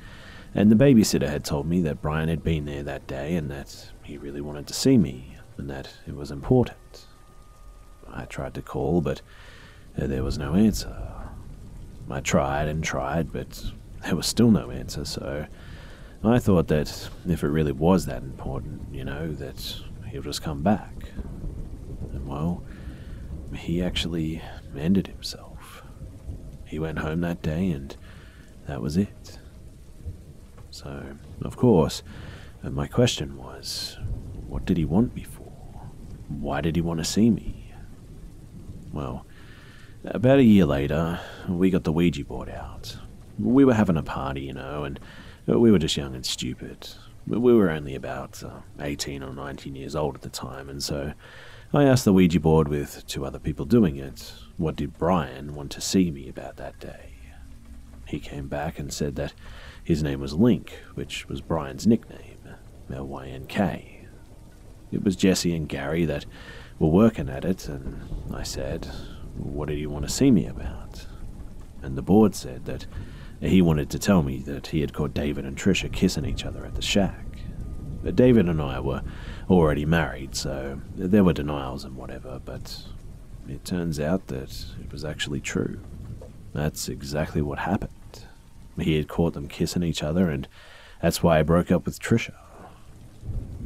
and 0.55 0.71
the 0.71 0.77
babysitter 0.77 1.29
had 1.29 1.45
told 1.45 1.67
me 1.67 1.81
that 1.83 2.01
Brian 2.01 2.29
had 2.29 2.43
been 2.43 2.65
there 2.65 2.83
that 2.83 3.07
day 3.07 3.35
and 3.35 3.51
that 3.51 3.91
he 4.03 4.17
really 4.17 4.41
wanted 4.41 4.67
to 4.69 4.75
see 4.75 4.97
me 4.97 5.37
and 5.59 5.69
that 5.69 5.89
it 6.07 6.15
was 6.15 6.31
important. 6.31 7.07
I 8.13 8.25
tried 8.25 8.55
to 8.55 8.63
call, 8.63 9.01
but 9.01 9.21
there 9.97 10.23
was 10.23 10.39
no 10.39 10.55
answer. 10.55 10.97
I 12.11 12.21
tried 12.21 12.69
and 12.69 12.85
tried, 12.85 13.33
but 13.33 13.71
there 14.05 14.17
was 14.17 14.27
still 14.27 14.51
no 14.51 14.71
answer, 14.71 15.05
so 15.05 15.47
I 16.25 16.39
thought 16.39 16.69
that 16.69 17.09
if 17.29 17.43
it 17.43 17.49
really 17.49 17.73
was 17.73 18.07
that 18.07 18.23
important, 18.23 18.95
you 18.95 19.05
know, 19.05 19.33
that 19.33 19.77
he'll 20.11 20.23
just 20.23 20.43
come 20.43 20.63
back. 20.63 21.11
And 22.13 22.27
well, 22.27 22.65
he 23.55 23.83
actually 23.83 24.43
ended 24.77 25.07
himself. 25.07 25.83
He 26.67 26.79
went 26.79 26.99
home 26.99 27.21
that 27.21 27.43
day, 27.43 27.71
and 27.71 27.97
that 28.67 28.83
was 28.83 28.97
it. 28.97 29.39
So, 30.71 31.03
of 31.43 31.57
course, 31.57 32.03
uh, 32.65 32.71
my 32.71 32.87
question 32.87 33.37
was 33.37 33.97
what 34.49 34.65
did 34.65 34.77
he 34.77 34.85
want 34.85 35.15
me 35.15 35.23
for? 35.23 35.53
Why 36.29 36.61
did 36.61 36.77
he 36.77 36.83
want 36.83 36.99
to 36.99 37.05
see 37.05 37.31
me? 37.31 37.73
Well, 38.93 39.27
about 40.05 40.39
a 40.39 40.45
year 40.45 40.67
later, 40.67 41.21
we 41.49 41.71
got 41.71 41.85
the 41.85 41.93
Ouija 41.93 42.25
board 42.25 42.49
out. 42.49 42.97
We 43.39 43.65
were 43.65 43.75
having 43.75 43.97
a 43.97 44.03
party, 44.03 44.43
you 44.43 44.53
know, 44.53 44.85
and 44.85 44.99
we 45.47 45.71
were 45.71 45.79
just 45.79 45.97
young 45.97 46.15
and 46.15 46.27
stupid. 46.27 46.89
We 47.27 47.55
were 47.55 47.71
only 47.71 47.95
about 47.95 48.43
uh, 48.43 48.61
18 48.81 49.23
or 49.23 49.33
19 49.33 49.75
years 49.75 49.97
old 49.97 50.15
at 50.17 50.23
the 50.23 50.29
time, 50.29 50.69
and 50.69 50.83
so 50.83 51.13
I 51.73 51.85
asked 51.85 52.05
the 52.05 52.13
Ouija 52.13 52.41
board 52.41 52.69
with 52.69 53.07
two 53.07 53.25
other 53.25 53.39
people 53.39 53.65
doing 53.65 53.97
it, 53.97 54.33
what 54.57 54.77
did 54.77 54.99
Brian 54.99 55.55
want 55.55 55.73
to 55.73 55.81
see 55.81 56.11
me 56.11 56.29
about 56.29 56.57
that 56.57 56.79
day? 56.79 57.15
He 58.07 58.21
came 58.21 58.47
back 58.47 58.79
and 58.79 58.93
said 58.93 59.17
that 59.17 59.35
his 59.83 60.03
name 60.03 60.21
was 60.21 60.35
Link, 60.35 60.79
which 60.95 61.29
was 61.29 61.41
Brian's 61.41 61.87
nickname, 61.87 62.39
L 62.93 63.07
Y 63.07 63.27
N 63.27 63.47
K. 63.47 64.07
It 64.93 65.03
was 65.03 65.17
Jesse 65.17 65.55
and 65.55 65.69
Gary 65.69 66.05
that 66.05 66.25
were 66.79 66.89
working 66.89 67.29
at 67.29 67.45
it, 67.45 67.69
and 67.69 68.01
I 68.33 68.45
said, 68.45 68.87
What 69.37 69.69
did 69.69 69.79
he 69.79 69.87
want 69.87 70.05
to 70.07 70.13
see 70.13 70.31
me 70.31 70.47
about? 70.47 71.07
And 71.83 71.97
the 71.97 72.03
board 72.03 72.35
said 72.35 72.65
that 72.67 72.87
he 73.41 73.63
wanted 73.63 73.91
to 73.91 73.99
tell 73.99 74.23
me 74.23 74.39
that 74.39 74.69
he 74.69 74.81
had 74.81 74.93
caught 74.93 75.15
David 75.15 75.45
and 75.45 75.57
Trisha 75.57 75.93
kissing 75.93 76.25
each 76.25 76.45
other 76.45 76.65
at 76.65 76.75
the 76.75 76.83
shack. 76.83 77.25
But 78.03 78.17
David 78.17 78.49
and 78.49 78.61
I 78.63 78.81
were 78.81 79.03
already 79.51 79.85
married, 79.85 80.35
so 80.35 80.81
there 80.95 81.25
were 81.25 81.33
denials 81.33 81.85
and 81.85 81.97
whatever, 81.97 82.41
but 82.45 82.85
it 83.49 83.65
turns 83.65 84.01
out 84.01 84.29
that 84.29 84.65
it 84.81 84.93
was 84.93 85.05
actually 85.05 85.41
true. 85.41 85.81
That's 86.53 86.89
exactly 86.89 87.43
what 87.43 87.59
happened. 87.59 87.93
He 88.79 88.97
had 88.97 89.09
caught 89.09 89.35
them 89.35 89.49
kissing 89.49 89.83
each 89.83 90.03
other, 90.03 90.31
and 90.31 90.49
that's 91.03 91.23
why 91.23 91.39
I 91.39 91.43
broke 91.43 91.71
up 91.71 91.85
with 91.85 92.01
Trisha. 92.01 92.35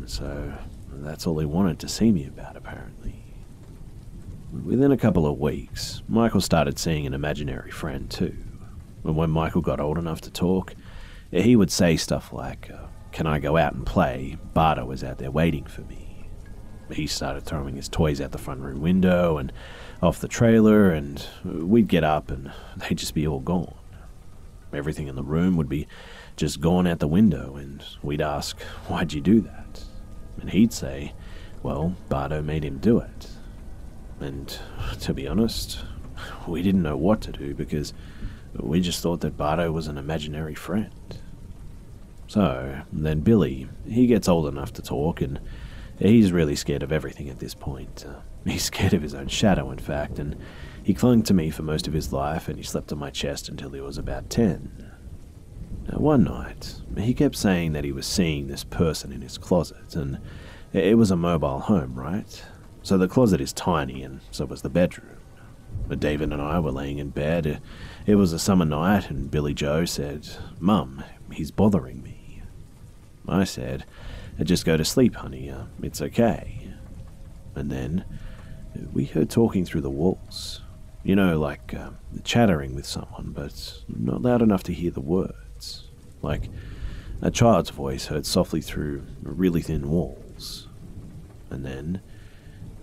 So 0.07 0.53
that's 0.93 1.27
all 1.27 1.39
he 1.39 1.47
wanted 1.47 1.79
to 1.81 1.89
see 1.89 2.11
me 2.11 2.27
about, 2.27 2.57
apparently. 2.57 3.23
Within 4.65 4.91
a 4.91 4.97
couple 4.97 5.27
of 5.27 5.39
weeks, 5.39 6.03
Michael 6.09 6.41
started 6.41 6.79
seeing 6.79 7.07
an 7.07 7.15
imaginary 7.15 7.71
friend, 7.71 8.11
too. 8.11 8.37
And 9.05 9.17
when 9.17 9.31
Michael 9.31 9.63
got 9.63 9.81
old 9.81 9.99
enough 9.99 10.21
to 10.23 10.31
talk, 10.31 10.75
he 11.31 11.57
would 11.57 11.71
say 11.71 11.97
stuff 11.97 12.33
like, 12.33 12.71
uh, 12.71 12.87
Can 13.13 13.27
I 13.27 13.39
go 13.39 13.57
out 13.57 13.75
and 13.75 13.87
play? 13.87 14.37
Bardo 14.55 14.85
was 14.87 15.05
out 15.05 15.19
there 15.19 15.31
waiting 15.31 15.65
for 15.65 15.83
me. 15.83 16.29
He 16.93 17.07
started 17.07 17.45
throwing 17.45 17.77
his 17.77 17.89
toys 17.89 18.21
out 18.21 18.33
the 18.33 18.39
front 18.39 18.61
room 18.61 18.81
window 18.81 19.39
and 19.39 19.53
off 20.03 20.21
the 20.21 20.29
trailer, 20.29 20.91
and 20.91 21.25
we'd 21.45 21.89
get 21.89 22.05
up 22.05 22.31
and 22.31 22.51
they'd 22.77 22.99
just 22.99 23.15
be 23.15 23.27
all 23.27 23.41
gone. 23.41 23.75
Everything 24.73 25.09
in 25.09 25.17
the 25.17 25.23
room 25.23 25.57
would 25.57 25.69
be 25.69 25.87
just 26.37 26.61
gone 26.61 26.87
out 26.87 27.01
the 27.01 27.09
window, 27.09 27.57
and 27.57 27.85
we'd 28.03 28.21
ask, 28.21 28.61
Why'd 28.89 29.13
you 29.13 29.21
do 29.21 29.41
that? 29.41 29.85
And 30.41 30.51
he'd 30.51 30.73
say, 30.73 31.13
Well, 31.63 31.97
Bardo 32.09 32.43
made 32.43 32.65
him 32.65 32.79
do 32.79 32.99
it. 32.99 33.29
And 34.21 34.59
to 35.01 35.15
be 35.15 35.27
honest, 35.27 35.81
we 36.47 36.63
didn't 36.63 36.83
know 36.83 36.97
what 36.97 37.21
to 37.23 37.33
do 37.33 37.55
because 37.55 37.93
we 38.55 38.81
just 38.81 39.03
thought 39.03 39.21
that 39.21 39.37
Bardo 39.37 39.71
was 39.73 39.87
an 39.87 39.99
imaginary 39.99 40.55
friend. 40.55 41.19
So, 42.27 42.83
then 42.93 43.21
Billy, 43.21 43.69
he 43.89 44.07
gets 44.07 44.29
old 44.29 44.47
enough 44.47 44.73
to 44.75 44.83
talk, 44.83 45.21
and 45.21 45.41
he's 45.99 46.33
really 46.33 46.57
scared 46.57 46.83
of 46.83 46.93
everything 46.93 47.29
at 47.29 47.41
this 47.41 47.55
point. 47.55 48.05
Uh, 48.09 48.21
he's 48.45 48.65
scared 48.71 48.95
of 48.95 49.03
his 49.03 49.15
own 49.15 49.29
shadow, 49.29 49.71
in 49.71 49.79
fact, 49.79 50.19
and 50.19 50.37
he 50.83 50.95
clung 50.95 51.23
to 51.25 51.35
me 51.35 51.51
for 51.51 51.63
most 51.63 51.89
of 51.89 51.93
his 51.93 52.13
life, 52.13 52.49
and 52.49 52.57
he 52.57 52.63
slept 52.63 52.93
on 52.93 52.99
my 52.99 53.11
chest 53.11 53.49
until 53.49 53.71
he 53.71 53.81
was 53.81 53.99
about 53.99 54.31
ten. 54.31 54.93
Now, 55.91 55.99
one 55.99 56.25
night, 56.25 56.77
he 56.97 57.15
kept 57.15 57.37
saying 57.37 57.73
that 57.73 57.85
he 57.85 57.93
was 57.93 58.07
seeing 58.07 58.47
this 58.47 58.65
person 58.65 59.13
in 59.13 59.23
his 59.23 59.39
closet, 59.39 59.97
and 59.97 60.19
it 60.73 60.97
was 60.97 61.11
a 61.11 61.17
mobile 61.17 61.61
home, 61.61 61.95
right? 61.95 62.45
So 62.83 62.97
the 62.97 63.09
closet 63.09 63.41
is 63.41 63.53
tiny, 63.53 64.03
and 64.03 64.21
so 64.31 64.45
was 64.45 64.63
the 64.63 64.71
bedroom. 64.71 65.17
But 65.89 66.01
David 66.01 66.33
and 66.33 66.41
I 66.41 66.61
were 66.61 66.71
laying 66.71 66.99
in 66.99 67.11
bed. 67.11 67.61
It 68.07 68.15
was 68.15 68.33
a 68.33 68.39
summer 68.39 68.65
night, 68.65 69.11
and 69.11 69.31
Billy 69.31 69.53
Joe 69.53 69.85
said, 69.85 70.27
Mum, 70.59 71.05
he's 71.33 71.51
bothering 71.51 72.03
me. 72.03 72.43
I 73.29 73.45
said, 73.45 73.85
Just 74.43 74.65
go 74.65 74.77
to 74.77 74.85
sleep, 74.85 75.17
honey. 75.17 75.51
Uh, 75.51 75.65
it's 75.83 76.01
okay. 76.01 76.73
And 77.55 77.71
then 77.71 78.05
we 78.93 79.05
heard 79.05 79.29
talking 79.29 79.65
through 79.65 79.83
the 79.83 79.91
walls. 79.91 80.63
You 81.03 81.15
know, 81.17 81.39
like 81.39 81.75
uh, 81.75 81.91
chattering 82.25 82.75
with 82.75 82.87
someone, 82.87 83.33
but 83.35 83.83
not 83.89 84.23
loud 84.23 84.43
enough 84.43 84.63
to 84.65 84.73
hear 84.73 84.91
the 84.91 85.01
words. 85.01 85.85
Like 86.23 86.49
a 87.23 87.31
child's 87.31 87.71
voice 87.71 88.07
heard 88.07 88.27
softly 88.27 88.61
through 88.61 89.05
really 89.23 89.63
thin 89.63 89.89
walls. 89.91 90.69
And 91.51 91.65
then 91.65 92.01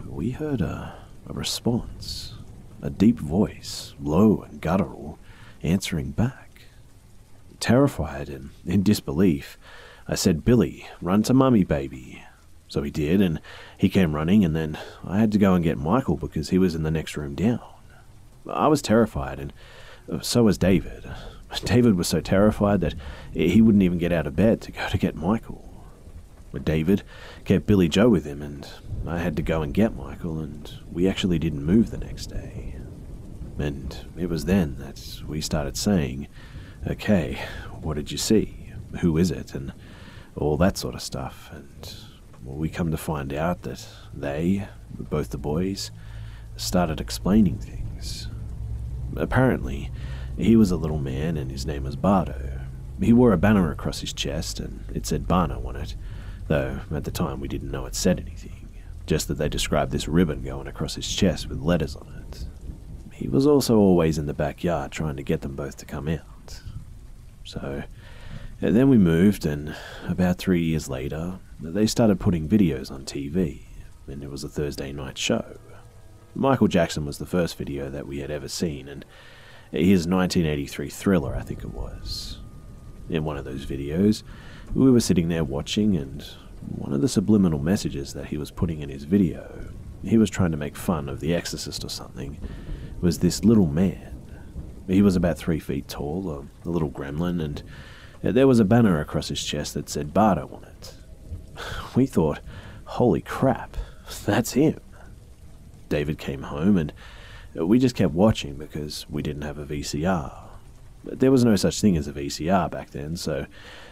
we 0.06 0.32
heard 0.32 0.62
a, 0.62 0.96
a 1.28 1.34
response 1.34 2.34
a 2.82 2.90
deep 2.90 3.20
voice, 3.20 3.94
low 4.00 4.42
and 4.42 4.62
guttural, 4.62 5.18
answering 5.64 6.12
back. 6.12 6.62
Terrified 7.60 8.30
and 8.30 8.52
in 8.66 8.84
disbelief, 8.84 9.58
I 10.08 10.16
said, 10.16 10.46
Billy, 10.46 10.88
run 11.02 11.24
to 11.24 11.34
mummy, 11.34 11.64
baby. 11.64 12.24
So 12.70 12.84
he 12.84 12.92
did, 12.92 13.22
and 13.22 13.40
he 13.78 13.90
came 13.90 14.16
running, 14.16 14.44
and 14.46 14.56
then 14.56 14.78
I 15.04 15.20
had 15.20 15.32
to 15.32 15.38
go 15.38 15.54
and 15.54 15.64
get 15.64 15.78
Michael 15.78 16.18
because 16.18 16.50
he 16.50 16.58
was 16.58 16.76
in 16.76 16.84
the 16.84 16.92
next 16.92 17.18
room 17.18 17.36
down. 17.36 17.62
I 18.50 18.68
was 18.68 18.82
terrified, 18.82 19.40
and 19.40 19.54
so 20.22 20.44
was 20.44 20.58
David. 20.58 21.10
David 21.64 21.96
was 21.96 22.08
so 22.08 22.22
terrified 22.22 22.82
that 22.82 22.96
he 23.34 23.62
wouldn't 23.62 23.84
even 23.84 23.98
get 23.98 24.12
out 24.12 24.28
of 24.28 24.36
bed 24.36 24.62
to 24.62 24.72
go 24.72 24.88
to 24.90 24.98
get 24.98 25.16
Michael. 25.16 25.67
But 26.52 26.66
David 26.66 27.04
kept 27.46 27.66
Billy 27.68 27.90
Joe 27.90 28.10
with 28.10 28.26
him, 28.26 28.42
and 28.42 28.68
I 29.06 29.20
had 29.20 29.36
to 29.36 29.42
go 29.42 29.62
and 29.62 29.74
get 29.74 29.96
Michael, 29.96 30.40
and 30.40 30.72
we 30.92 31.08
actually 31.08 31.40
didn't 31.40 31.66
move 31.66 31.92
the 31.92 31.98
next 31.98 32.28
day. 32.28 32.76
And 33.58 33.98
it 34.18 34.30
was 34.30 34.46
then 34.46 34.76
that 34.78 35.22
we 35.28 35.42
started 35.42 35.78
saying, 35.78 36.28
okay, 36.86 37.40
what 37.82 37.96
did 37.96 38.12
you 38.12 38.18
see? 38.18 38.72
Who 39.02 39.18
is 39.18 39.32
it? 39.32 39.54
And 39.54 39.74
all 40.36 40.58
that 40.58 40.78
sort 40.78 40.96
of 40.96 41.02
stuff. 41.02 41.50
And 41.52 41.96
well, 42.44 42.58
we 42.58 42.70
come 42.70 42.92
to 42.92 42.98
find 42.98 43.34
out 43.34 43.64
that 43.64 43.86
they, 44.14 44.68
both 44.92 45.32
the 45.32 45.38
boys, 45.38 45.92
started 46.56 47.02
explaining 47.02 47.58
things. 47.58 48.28
Apparently, 49.16 49.90
he 50.38 50.56
was 50.56 50.72
a 50.72 50.78
little 50.78 51.00
man 51.00 51.38
and 51.38 51.50
his 51.50 51.66
name 51.66 51.84
was 51.84 51.96
Bardo. 51.96 52.62
He 53.02 53.14
wore 53.14 53.34
a 53.34 53.38
banner 53.38 53.72
across 53.72 54.02
his 54.02 54.14
chest 54.14 54.60
and 54.60 54.84
it 54.94 55.06
said 55.06 55.28
Barno 55.28 55.66
on 55.66 55.76
it, 55.76 55.96
though 56.48 56.80
at 56.92 57.04
the 57.04 57.12
time 57.12 57.40
we 57.40 57.48
didn't 57.48 57.72
know 57.72 57.86
it 57.86 57.96
said 57.96 58.20
anything, 58.20 58.68
just 59.06 59.28
that 59.28 59.36
they 59.36 59.50
described 59.50 59.92
this 59.92 60.08
ribbon 60.08 60.44
going 60.44 60.68
across 60.68 60.96
his 60.96 61.14
chest 61.14 61.48
with 61.50 61.62
letters 61.62 61.96
on 61.96 62.24
it. 62.28 62.46
He 63.14 63.28
was 63.28 63.48
also 63.48 63.78
always 63.78 64.18
in 64.18 64.28
the 64.28 64.34
backyard 64.34 64.92
trying 64.92 65.16
to 65.16 65.24
get 65.24 65.42
them 65.42 65.56
both 65.56 65.78
to 65.78 65.86
come 65.86 66.08
out. 66.08 66.62
So, 67.44 67.84
then 68.60 68.90
we 68.90 68.98
moved, 68.98 69.46
and 69.46 69.76
about 70.08 70.38
three 70.38 70.64
years 70.64 70.90
later, 70.90 71.40
they 71.60 71.88
started 71.88 72.20
putting 72.20 72.48
videos 72.48 72.92
on 72.92 73.06
TV, 73.06 73.62
and 74.08 74.24
it 74.24 74.30
was 74.30 74.44
a 74.44 74.50
Thursday 74.50 74.92
night 74.92 75.18
show. 75.18 75.58
Michael 76.36 76.68
Jackson 76.68 77.06
was 77.06 77.18
the 77.18 77.26
first 77.26 77.58
video 77.58 77.90
that 77.90 78.06
we 78.06 78.20
had 78.20 78.30
ever 78.30 78.48
seen, 78.48 78.88
and 78.88 79.06
his 79.72 80.08
1983 80.08 80.90
thriller, 80.90 81.36
I 81.36 81.42
think 81.42 81.60
it 81.60 81.74
was. 81.74 82.40
In 83.10 83.24
one 83.24 83.38
of 83.38 83.46
those 83.46 83.66
videos, 83.66 84.24
we 84.74 84.92
were 84.92 85.00
sitting 85.00 85.30
there 85.30 85.44
watching, 85.44 85.96
and 85.96 86.24
one 86.76 86.94
of 86.94 87.02
the 87.02 87.08
subliminal 87.08 87.60
messages 87.60 88.14
that 88.14 88.28
he 88.28 88.38
was 88.38 88.52
putting 88.52 88.82
in 88.82 88.90
his 88.90 89.04
video, 89.04 89.68
he 90.04 90.18
was 90.18 90.30
trying 90.30 90.52
to 90.52 90.58
make 90.58 90.76
fun 90.76 91.10
of 91.10 91.20
The 91.20 91.34
Exorcist 91.34 91.84
or 91.84 91.90
something, 91.90 92.38
was 93.02 93.20
this 93.20 93.44
little 93.44 93.68
man. 93.68 94.14
He 94.88 95.02
was 95.02 95.16
about 95.16 95.38
three 95.38 95.60
feet 95.60 95.88
tall, 95.88 96.48
a, 96.66 96.70
little 96.70 96.90
gremlin, 96.90 97.44
and 97.44 97.64
uh, 98.24 98.32
there 98.32 98.48
was 98.48 98.60
a 98.60 98.66
banner 98.66 99.00
across 99.00 99.28
his 99.28 99.44
chest 99.44 99.74
that 99.74 99.90
said 99.90 100.14
Bardo 100.14 100.50
on 100.54 100.64
it. 100.64 100.94
We 101.96 102.06
thought, 102.06 102.40
holy 102.86 103.22
crap, 103.22 103.76
that's 104.26 104.54
him. 104.54 104.80
David 105.90 106.18
came 106.20 106.44
home 106.44 106.78
and 106.78 106.94
uh, 107.58 107.66
we 107.66 107.80
just 107.80 107.96
kept 107.96 108.14
watching 108.14 108.56
because 108.56 109.06
we 109.10 109.22
didn't 109.22 109.42
have 109.42 109.58
a 109.58 109.66
VCR. 109.66 110.34
But 111.04 111.20
There 111.20 111.32
was 111.32 111.44
no 111.44 111.56
such 111.56 111.82
thing 111.82 111.98
as 111.98 112.08
a 112.08 112.14
VCR 112.14 112.70
back 112.70 112.92
then, 112.92 113.16
so 113.16 113.48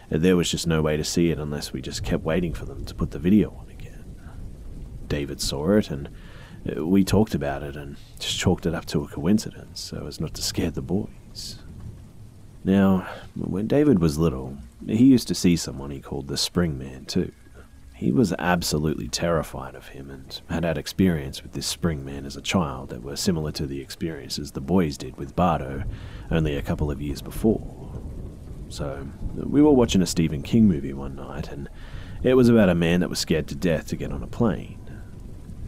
there 0.08 0.36
was 0.36 0.50
just 0.50 0.66
no 0.66 0.82
way 0.82 0.96
to 0.96 1.04
see 1.04 1.30
it 1.30 1.38
unless 1.38 1.72
we 1.72 1.82
just 1.82 2.04
kept 2.04 2.24
waiting 2.24 2.52
for 2.52 2.64
them 2.64 2.84
to 2.84 2.94
put 2.94 3.10
the 3.10 3.18
video 3.18 3.50
on 3.50 3.68
again. 3.68 4.04
David 5.08 5.40
saw 5.40 5.72
it 5.72 5.90
and 5.90 6.08
uh, 6.76 6.84
we 6.84 7.04
talked 7.04 7.34
about 7.34 7.62
it 7.62 7.76
and 7.76 7.96
just 8.18 8.38
chalked 8.38 8.66
it 8.66 8.74
up 8.74 8.86
to 8.86 9.02
a 9.02 9.08
coincidence 9.08 9.80
so 9.80 10.06
as 10.06 10.20
not 10.20 10.34
to 10.34 10.42
scare 10.42 10.70
the 10.70 10.82
boys. 10.82 11.58
Now, 12.64 13.06
when 13.36 13.68
David 13.68 14.00
was 14.00 14.18
little, 14.18 14.58
he 14.86 15.04
used 15.04 15.28
to 15.28 15.34
see 15.34 15.56
someone 15.56 15.90
he 15.90 16.00
called 16.00 16.28
the 16.28 16.36
Spring 16.36 16.76
Man 16.76 17.04
too. 17.04 17.32
He 17.94 18.12
was 18.12 18.34
absolutely 18.38 19.08
terrified 19.08 19.74
of 19.74 19.88
him 19.88 20.10
and 20.10 20.40
had 20.50 20.64
had 20.64 20.76
experience 20.76 21.42
with 21.42 21.52
this 21.52 21.66
spring 21.66 22.04
man 22.04 22.26
as 22.26 22.36
a 22.36 22.42
child 22.42 22.90
that 22.90 23.02
were 23.02 23.16
similar 23.16 23.52
to 23.52 23.66
the 23.66 23.80
experiences 23.80 24.50
the 24.50 24.60
boys 24.60 24.98
did 24.98 25.16
with 25.16 25.34
Bardo 25.34 25.84
only 26.30 26.56
a 26.56 26.62
couple 26.62 26.90
of 26.90 27.00
years 27.00 27.22
before. 27.22 27.85
So, 28.68 29.06
we 29.34 29.62
were 29.62 29.72
watching 29.72 30.02
a 30.02 30.06
Stephen 30.06 30.42
King 30.42 30.66
movie 30.66 30.92
one 30.92 31.16
night, 31.16 31.50
and 31.50 31.68
it 32.22 32.34
was 32.34 32.48
about 32.48 32.68
a 32.68 32.74
man 32.74 33.00
that 33.00 33.10
was 33.10 33.18
scared 33.18 33.46
to 33.48 33.54
death 33.54 33.88
to 33.88 33.96
get 33.96 34.12
on 34.12 34.22
a 34.22 34.26
plane. 34.26 34.78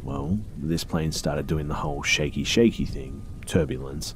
Well, 0.02 0.38
this 0.56 0.84
plane 0.84 1.12
started 1.12 1.46
doing 1.46 1.68
the 1.68 1.74
whole 1.74 2.02
shaky 2.02 2.44
shaky 2.44 2.84
thing, 2.84 3.24
turbulence. 3.46 4.14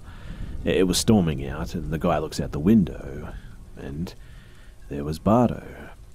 It 0.65 0.87
was 0.87 0.99
storming 0.99 1.47
out, 1.47 1.75
and 1.75 1.91
the 1.91 1.99
guy 1.99 2.19
looks 2.19 2.41
out 2.41 2.53
the 2.53 2.59
window, 2.59 3.33
and 3.77 4.15
there 4.89 5.05
was 5.05 5.19
Bardo 5.19 5.65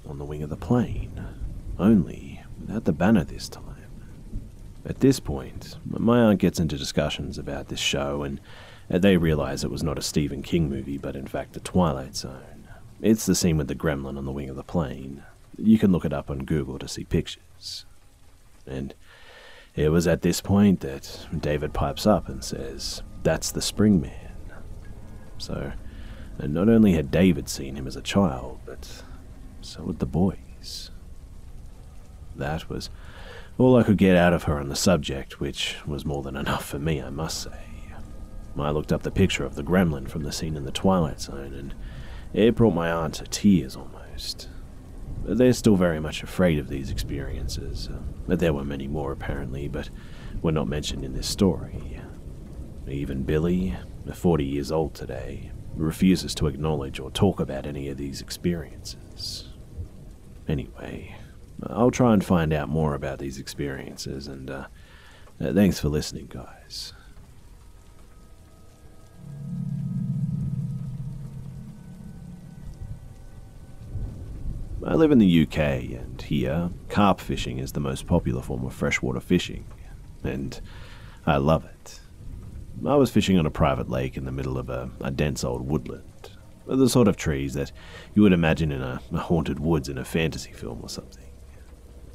on 0.08 0.18
the 0.18 0.26
wing 0.26 0.44
of 0.44 0.50
the 0.50 0.56
plane 0.56 1.26
only 1.80 2.42
without 2.60 2.86
the 2.86 2.94
banner 2.94 3.24
this 3.24 3.50
time. 3.50 3.64
At 4.86 5.02
this 5.02 5.20
point, 5.20 5.76
my 5.86 6.20
aunt 6.20 6.40
gets 6.40 6.60
into 6.60 6.78
discussions 6.78 7.38
about 7.38 7.68
this 7.68 7.80
show, 7.80 8.24
and 8.24 8.40
uh, 8.90 8.98
they 8.98 9.18
realize 9.18 9.64
it 9.64 9.72
was 9.72 9.84
not 9.84 9.98
a 9.98 10.02
Stephen 10.02 10.42
King 10.42 10.70
movie, 10.70 10.98
but 10.98 11.16
in 11.16 11.28
fact 11.28 11.54
The 11.54 11.60
Twilight 11.60 12.16
Zone. 12.16 12.57
It's 13.02 13.26
the 13.26 13.36
scene 13.36 13.58
with 13.58 13.68
the 13.68 13.76
gremlin 13.76 14.18
on 14.18 14.26
the 14.26 14.32
wing 14.32 14.50
of 14.50 14.56
the 14.56 14.64
plane. 14.64 15.24
You 15.58 15.78
can 15.78 15.92
look 15.92 16.06
it 16.06 16.14
up 16.14 16.30
on 16.30 16.46
Google 16.46 16.80
to 16.80 16.88
see 16.88 17.04
pictures. 17.04 17.86
And 18.66 18.94
it 19.76 19.90
was 19.90 20.08
at 20.08 20.24
this 20.24 20.42
point 20.42 20.80
that 20.82 21.28
David 21.38 21.74
pipes 21.74 22.08
up 22.08 22.28
and 22.28 22.44
says, 22.44 23.04
That's 23.24 23.52
the 23.52 23.62
Spring 23.62 24.02
Man. 24.02 24.32
So, 25.38 25.74
not 26.40 26.70
only 26.70 26.94
had 26.94 27.12
David 27.12 27.48
seen 27.50 27.76
him 27.76 27.88
as 27.88 27.96
a 27.96 28.02
child, 28.02 28.60
but 28.66 29.04
so 29.62 29.86
had 29.86 30.00
the 30.00 30.06
boys. 30.06 30.90
That 32.36 32.70
was 32.70 32.90
all 33.58 33.76
I 33.76 33.84
could 33.84 33.98
get 33.98 34.16
out 34.16 34.34
of 34.34 34.44
her 34.44 34.60
on 34.60 34.70
the 34.70 34.76
subject, 34.76 35.40
which 35.40 35.78
was 35.86 36.06
more 36.06 36.24
than 36.24 36.36
enough 36.36 36.66
for 36.66 36.80
me, 36.80 37.02
I 37.02 37.10
must 37.10 37.42
say. 37.42 37.52
I 38.60 38.72
looked 38.72 38.92
up 38.92 39.04
the 39.04 39.12
picture 39.12 39.46
of 39.46 39.54
the 39.54 39.64
gremlin 39.64 40.08
from 40.08 40.24
the 40.24 40.32
scene 40.32 40.56
in 40.56 40.66
the 40.66 40.72
Twilight 40.72 41.22
Zone, 41.22 41.54
and 41.54 41.76
it 42.38 42.56
brought 42.56 42.76
my 42.76 42.92
aunt 42.92 43.16
to 43.16 43.24
tears 43.24 43.76
almost. 43.76 44.48
They're 45.26 45.54
still 45.54 45.76
very 45.76 46.00
much 46.00 46.22
afraid 46.22 46.60
of 46.60 46.70
these 46.70 46.92
experiences. 46.92 47.90
Uh, 47.90 48.36
there 48.36 48.54
were 48.54 48.64
many 48.64 48.88
more, 48.88 49.12
apparently, 49.12 49.68
but 49.68 49.90
were 50.44 50.52
not 50.52 50.68
mentioned 50.68 51.04
in 51.04 51.14
this 51.14 51.28
story. 51.28 52.00
Even 52.88 53.24
Billy, 53.24 53.76
40 54.14 54.46
years 54.46 54.72
old 54.72 54.94
today, 54.94 55.52
refuses 55.76 56.36
to 56.36 56.48
acknowledge 56.48 57.00
or 57.00 57.10
talk 57.10 57.40
about 57.40 57.66
any 57.66 57.90
of 57.90 57.98
these 57.98 58.22
experiences. 58.22 59.48
Anyway, 60.48 61.16
I'll 61.64 61.92
try 61.92 62.14
and 62.14 62.24
find 62.24 62.54
out 62.54 62.70
more 62.70 62.94
about 62.94 63.18
these 63.18 63.40
experiences, 63.40 64.28
and 64.28 64.50
uh, 64.52 64.68
thanks 65.40 65.80
for 65.80 65.90
listening, 65.90 66.28
guys. 66.28 66.94
I 74.88 74.96
live 74.96 75.12
in 75.12 75.18
the 75.18 75.42
UK, 75.42 75.58
and 75.58 76.22
here, 76.22 76.70
carp 76.88 77.20
fishing 77.20 77.60
is 77.60 77.74
the 77.74 77.82
most 77.82 78.08
popular 78.08 78.42
form 78.42 78.64
of 78.64 78.74
freshwater 78.74 79.20
fishing, 79.20 79.66
and 80.24 80.62
I 81.26 81.36
love 81.38 81.66
it. 81.66 82.00
I 82.86 82.96
was 82.96 83.12
fishing 83.12 83.38
on 83.38 83.46
a 83.46 83.52
private 83.52 83.90
lake 83.90 84.16
in 84.16 84.24
the 84.24 84.32
middle 84.32 84.58
of 84.58 84.70
a, 84.70 84.90
a 85.02 85.12
dense 85.12 85.44
old 85.44 85.68
woodland, 85.68 86.30
the 86.66 86.88
sort 86.88 87.10
of 87.10 87.18
trees 87.18 87.54
that 87.56 87.74
you 88.16 88.22
would 88.22 88.32
imagine 88.32 88.72
in 88.72 88.82
a, 88.82 89.02
a 89.12 89.18
haunted 89.18 89.60
woods 89.60 89.90
in 89.90 89.98
a 89.98 90.06
fantasy 90.06 90.54
film 90.54 90.80
or 90.82 90.88
something. 90.88 91.26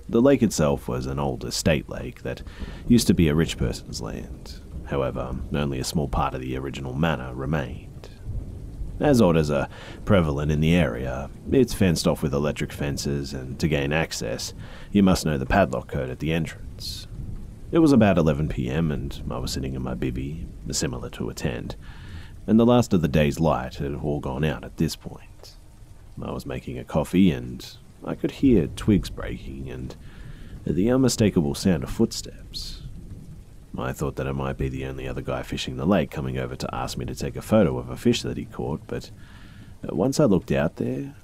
The 0.08 0.22
lake 0.22 0.42
itself 0.42 0.88
was 0.88 1.04
an 1.04 1.18
old 1.18 1.44
estate 1.44 1.90
lake 1.90 2.22
that 2.22 2.42
used 2.88 3.06
to 3.08 3.14
be 3.14 3.28
a 3.28 3.34
rich 3.34 3.58
person's 3.58 4.00
land. 4.00 4.60
However, 4.86 5.36
only 5.52 5.78
a 5.78 5.84
small 5.84 6.08
part 6.08 6.32
of 6.32 6.40
the 6.40 6.56
original 6.56 6.94
manor 6.94 7.34
remained. 7.34 7.91
As 9.02 9.20
otters 9.20 9.50
are 9.50 9.68
prevalent 10.04 10.52
in 10.52 10.60
the 10.60 10.76
area, 10.76 11.28
it's 11.50 11.74
fenced 11.74 12.06
off 12.06 12.22
with 12.22 12.32
electric 12.32 12.72
fences, 12.72 13.32
and 13.32 13.58
to 13.58 13.66
gain 13.66 13.92
access, 13.92 14.54
you 14.92 15.02
must 15.02 15.26
know 15.26 15.36
the 15.36 15.44
padlock 15.44 15.88
code 15.88 16.08
at 16.08 16.20
the 16.20 16.32
entrance. 16.32 17.08
It 17.72 17.80
was 17.80 17.90
about 17.90 18.16
11 18.16 18.48
pm, 18.48 18.92
and 18.92 19.20
I 19.28 19.38
was 19.38 19.50
sitting 19.50 19.74
in 19.74 19.82
my 19.82 19.96
bivvy, 19.96 20.46
similar 20.70 21.10
to 21.10 21.30
a 21.30 21.34
tent, 21.34 21.74
and 22.46 22.60
the 22.60 22.64
last 22.64 22.92
of 22.92 23.02
the 23.02 23.08
day's 23.08 23.40
light 23.40 23.74
had 23.74 23.92
all 23.92 24.20
gone 24.20 24.44
out 24.44 24.62
at 24.62 24.76
this 24.76 24.94
point. 24.94 25.56
I 26.22 26.30
was 26.30 26.46
making 26.46 26.78
a 26.78 26.84
coffee, 26.84 27.32
and 27.32 27.76
I 28.04 28.14
could 28.14 28.30
hear 28.30 28.68
twigs 28.68 29.10
breaking 29.10 29.68
and 29.68 29.96
the 30.64 30.92
unmistakable 30.92 31.56
sound 31.56 31.82
of 31.82 31.90
footsteps. 31.90 32.81
I 33.76 33.92
thought 33.92 34.16
that 34.16 34.26
it 34.26 34.34
might 34.34 34.58
be 34.58 34.68
the 34.68 34.84
only 34.84 35.08
other 35.08 35.22
guy 35.22 35.42
fishing 35.42 35.76
the 35.76 35.86
lake 35.86 36.10
coming 36.10 36.38
over 36.38 36.56
to 36.56 36.74
ask 36.74 36.98
me 36.98 37.06
to 37.06 37.14
take 37.14 37.36
a 37.36 37.42
photo 37.42 37.78
of 37.78 37.88
a 37.88 37.96
fish 37.96 38.22
that 38.22 38.36
he 38.36 38.44
caught, 38.44 38.82
but 38.86 39.10
uh, 39.82 39.94
once 39.94 40.20
I 40.20 40.24
looked 40.24 40.52
out 40.52 40.76
there, 40.76 41.14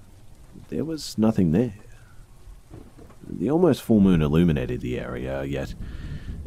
there 0.69 0.85
was 0.85 1.19
nothing 1.19 1.53
there. 1.53 1.75
The 3.29 3.51
almost 3.51 3.83
full 3.83 4.01
moon 4.01 4.23
illuminated 4.23 4.81
the 4.81 4.99
area, 4.99 5.45
yet 5.45 5.75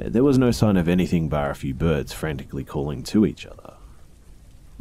uh, 0.04 0.10
there 0.10 0.24
was 0.24 0.40
no 0.40 0.50
sign 0.50 0.76
of 0.76 0.88
anything 0.88 1.30
bar 1.30 1.52
a 1.52 1.56
few 1.56 1.76
birds 1.76 2.14
frantically 2.14 2.64
calling 2.64 3.04
to 3.04 3.26
each 3.26 3.46
other. 3.46 3.74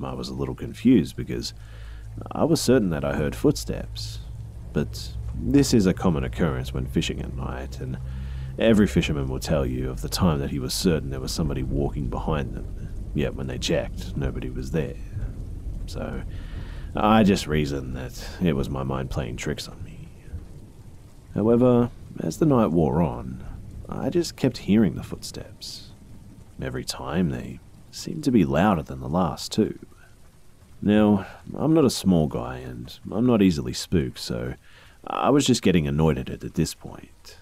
I 0.03 0.15
was 0.15 0.31
a 0.31 0.35
little 0.35 0.55
confused 0.55 1.17
because 1.17 1.53
I 2.33 2.45
was 2.45 2.61
certain 2.61 2.89
that 2.91 3.05
I 3.05 3.17
heard 3.17 3.37
footsteps, 3.37 4.21
but 4.73 5.11
this 5.39 5.75
is 5.75 5.87
a 5.87 5.93
common 5.93 6.25
occurrence 6.25 6.73
when 6.73 6.87
fishing 6.87 7.21
at 7.21 7.37
night, 7.37 7.81
and 7.81 7.99
every 8.61 8.87
fisherman 8.87 9.29
will 9.29 9.41
tell 9.41 9.65
you 9.65 9.91
of 9.91 10.03
the 10.03 10.09
time 10.09 10.39
that 10.39 10.51
he 10.51 10.59
was 10.59 10.75
certain 10.75 11.11
there 11.11 11.21
was 11.21 11.33
somebody 11.33 11.63
walking 11.63 12.09
behind 12.09 12.55
them, 12.55 13.11
yet 13.15 13.35
when 13.35 13.47
they 13.47 13.59
checked, 13.59 14.17
nobody 14.17 14.51
was 14.51 14.71
there. 14.71 14.97
So, 15.87 16.23
I 16.95 17.23
just 17.25 17.47
reasoned 17.47 17.97
that 17.97 18.29
it 18.43 18.55
was 18.55 18.69
my 18.69 18.83
mind 18.83 19.11
playing 19.11 19.37
tricks 19.37 19.67
on 19.67 19.83
me. 19.83 20.09
However, 21.35 21.91
as 22.21 22.39
the 22.39 22.47
night 22.47 22.71
wore 22.71 23.01
on, 23.03 23.45
I 23.89 24.11
just 24.11 24.37
kept 24.37 24.59
hearing 24.59 24.95
the 24.95 25.03
footsteps. 25.03 25.93
Every 26.61 26.85
time 26.85 27.31
they 27.31 27.61
seemed 27.91 28.25
to 28.25 28.31
be 28.31 28.45
louder 28.45 28.83
than 28.83 29.01
the 29.01 29.09
last, 29.09 29.53
too. 29.53 29.79
Now, 30.83 31.27
I'm 31.55 31.75
not 31.75 31.85
a 31.85 31.91
small 31.91 32.27
guy 32.27 32.59
and 32.59 32.99
I'm 33.11 33.27
not 33.27 33.43
easily 33.43 33.73
spooked, 33.73 34.19
so 34.19 34.55
I 35.07 35.31
was 35.31 35.47
just 35.47 35.63
getting 35.63 35.87
annoyed 35.87 36.19
at 36.19 36.29
it 36.29 36.45
at 36.45 36.55
this 36.55 36.75
point. 36.75 37.37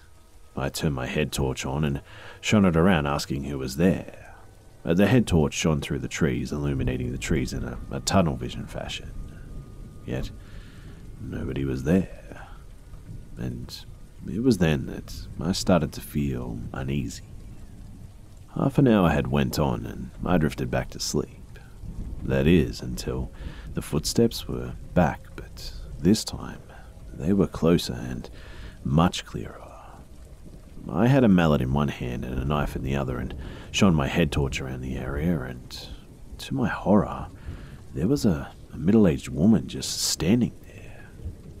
I 0.59 0.69
turned 0.69 0.95
my 0.95 1.07
head 1.07 1.31
torch 1.31 1.65
on 1.65 1.83
and 1.83 2.01
shone 2.41 2.65
it 2.65 2.75
around, 2.75 3.05
asking 3.05 3.45
who 3.45 3.57
was 3.57 3.77
there. 3.77 4.35
Uh, 4.85 4.93
the 4.93 5.07
head 5.07 5.27
torch 5.27 5.53
shone 5.53 5.81
through 5.81 5.99
the 5.99 6.07
trees, 6.07 6.51
illuminating 6.51 7.11
the 7.11 7.17
trees 7.17 7.53
in 7.53 7.63
a, 7.63 7.77
a 7.91 7.99
tunnel 7.99 8.35
vision 8.35 8.65
fashion. 8.65 9.11
Yet, 10.05 10.31
nobody 11.21 11.65
was 11.65 11.83
there. 11.83 12.47
And 13.37 13.85
it 14.27 14.43
was 14.43 14.57
then 14.57 14.85
that 14.87 15.27
I 15.39 15.51
started 15.51 15.93
to 15.93 16.01
feel 16.01 16.59
uneasy. 16.73 17.23
Half 18.55 18.77
an 18.77 18.87
hour 18.87 19.09
had 19.09 19.27
went 19.27 19.59
on 19.59 19.85
and 19.85 20.11
I 20.25 20.37
drifted 20.37 20.71
back 20.71 20.89
to 20.91 20.99
sleep. 20.99 21.59
That 22.23 22.47
is, 22.47 22.81
until 22.81 23.31
the 23.73 23.81
footsteps 23.81 24.47
were 24.47 24.73
back, 24.93 25.21
but 25.35 25.71
this 25.99 26.23
time 26.23 26.61
they 27.13 27.33
were 27.33 27.47
closer 27.47 27.93
and 27.93 28.29
much 28.83 29.25
clearer. 29.25 29.68
I 30.87 31.07
had 31.07 31.23
a 31.23 31.27
mallet 31.27 31.61
in 31.61 31.73
one 31.73 31.89
hand 31.89 32.23
and 32.25 32.39
a 32.39 32.45
knife 32.45 32.75
in 32.75 32.83
the 32.83 32.95
other 32.95 33.17
and 33.17 33.33
shone 33.71 33.93
my 33.95 34.07
head 34.07 34.31
torch 34.31 34.61
around 34.61 34.81
the 34.81 34.97
area, 34.97 35.39
and 35.41 35.87
to 36.39 36.53
my 36.53 36.67
horror, 36.67 37.27
there 37.93 38.07
was 38.07 38.25
a, 38.25 38.51
a 38.73 38.77
middle 38.77 39.07
aged 39.07 39.29
woman 39.29 39.67
just 39.67 40.01
standing 40.01 40.53
there. 40.61 41.09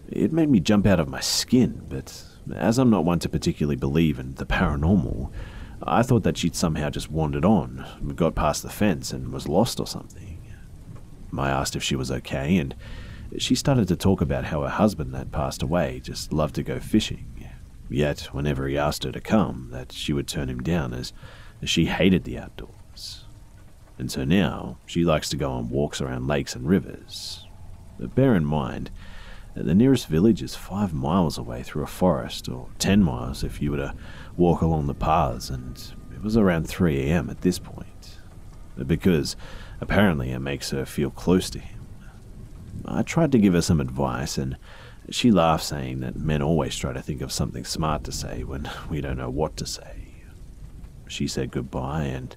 It 0.09 0.31
made 0.31 0.49
me 0.49 0.59
jump 0.59 0.87
out 0.87 0.99
of 0.99 1.09
my 1.09 1.19
skin, 1.19 1.85
but 1.89 2.23
as 2.55 2.79
I'm 2.79 2.89
not 2.89 3.05
one 3.05 3.19
to 3.19 3.29
particularly 3.29 3.75
believe 3.75 4.19
in 4.19 4.35
the 4.35 4.45
paranormal, 4.45 5.31
I 5.83 6.03
thought 6.03 6.23
that 6.23 6.37
she'd 6.37 6.55
somehow 6.55 6.89
just 6.89 7.11
wandered 7.11 7.45
on, 7.45 8.13
got 8.15 8.35
past 8.35 8.63
the 8.63 8.69
fence, 8.69 9.13
and 9.13 9.31
was 9.31 9.47
lost 9.47 9.79
or 9.79 9.87
something. 9.87 10.41
I 11.37 11.49
asked 11.49 11.75
if 11.75 11.83
she 11.83 11.95
was 11.95 12.11
okay, 12.11 12.57
and 12.57 12.75
she 13.37 13.53
started 13.53 13.87
to 13.89 13.95
talk 13.95 14.19
about 14.21 14.45
how 14.45 14.63
her 14.63 14.69
husband 14.69 15.13
that 15.13 15.31
passed 15.31 15.61
away 15.61 16.01
just 16.03 16.33
loved 16.33 16.55
to 16.55 16.63
go 16.63 16.79
fishing. 16.79 17.27
Yet, 17.89 18.29
whenever 18.31 18.67
he 18.67 18.77
asked 18.77 19.03
her 19.03 19.11
to 19.11 19.19
come, 19.19 19.69
that 19.71 19.91
she 19.91 20.13
would 20.13 20.27
turn 20.27 20.49
him 20.49 20.61
down 20.61 20.93
as, 20.93 21.11
as 21.61 21.69
she 21.69 21.85
hated 21.85 22.23
the 22.23 22.37
outdoors. 22.37 23.25
And 23.97 24.11
so 24.11 24.23
now 24.23 24.77
she 24.85 25.03
likes 25.03 25.27
to 25.29 25.37
go 25.37 25.51
on 25.51 25.69
walks 25.69 25.99
around 25.99 26.27
lakes 26.27 26.55
and 26.55 26.67
rivers. 26.67 27.47
But 27.99 28.15
bear 28.15 28.35
in 28.35 28.45
mind, 28.45 28.91
that 29.55 29.65
the 29.65 29.75
nearest 29.75 30.07
village 30.07 30.41
is 30.41 30.55
five 30.55 30.93
miles 30.93 31.37
away 31.37 31.63
through 31.63 31.83
a 31.83 31.87
forest, 31.87 32.47
or 32.47 32.69
ten 32.77 33.03
miles 33.03 33.43
if 33.43 33.61
you 33.61 33.71
were 33.71 33.77
to 33.77 33.95
walk 34.37 34.61
along 34.61 34.87
the 34.87 34.93
paths, 34.93 35.49
and 35.49 35.93
it 36.13 36.21
was 36.21 36.37
around 36.37 36.67
3 36.67 36.97
a.m. 37.01 37.29
at 37.29 37.41
this 37.41 37.59
point. 37.59 38.19
Because 38.87 39.35
apparently 39.81 40.31
it 40.31 40.39
makes 40.39 40.69
her 40.69 40.85
feel 40.85 41.09
close 41.09 41.49
to 41.49 41.59
him. 41.59 41.79
I 42.85 43.01
tried 43.01 43.31
to 43.33 43.39
give 43.39 43.53
her 43.53 43.61
some 43.61 43.81
advice, 43.81 44.37
and 44.37 44.55
she 45.15 45.31
laughed, 45.31 45.63
saying 45.63 46.01
that 46.01 46.15
men 46.15 46.41
always 46.41 46.75
try 46.75 46.93
to 46.93 47.01
think 47.01 47.21
of 47.21 47.31
something 47.31 47.65
smart 47.65 48.03
to 48.03 48.11
say 48.11 48.43
when 48.43 48.69
we 48.89 49.01
don't 49.01 49.17
know 49.17 49.29
what 49.29 49.57
to 49.57 49.65
say. 49.65 50.13
She 51.07 51.27
said 51.27 51.51
goodbye 51.51 52.03
and 52.03 52.35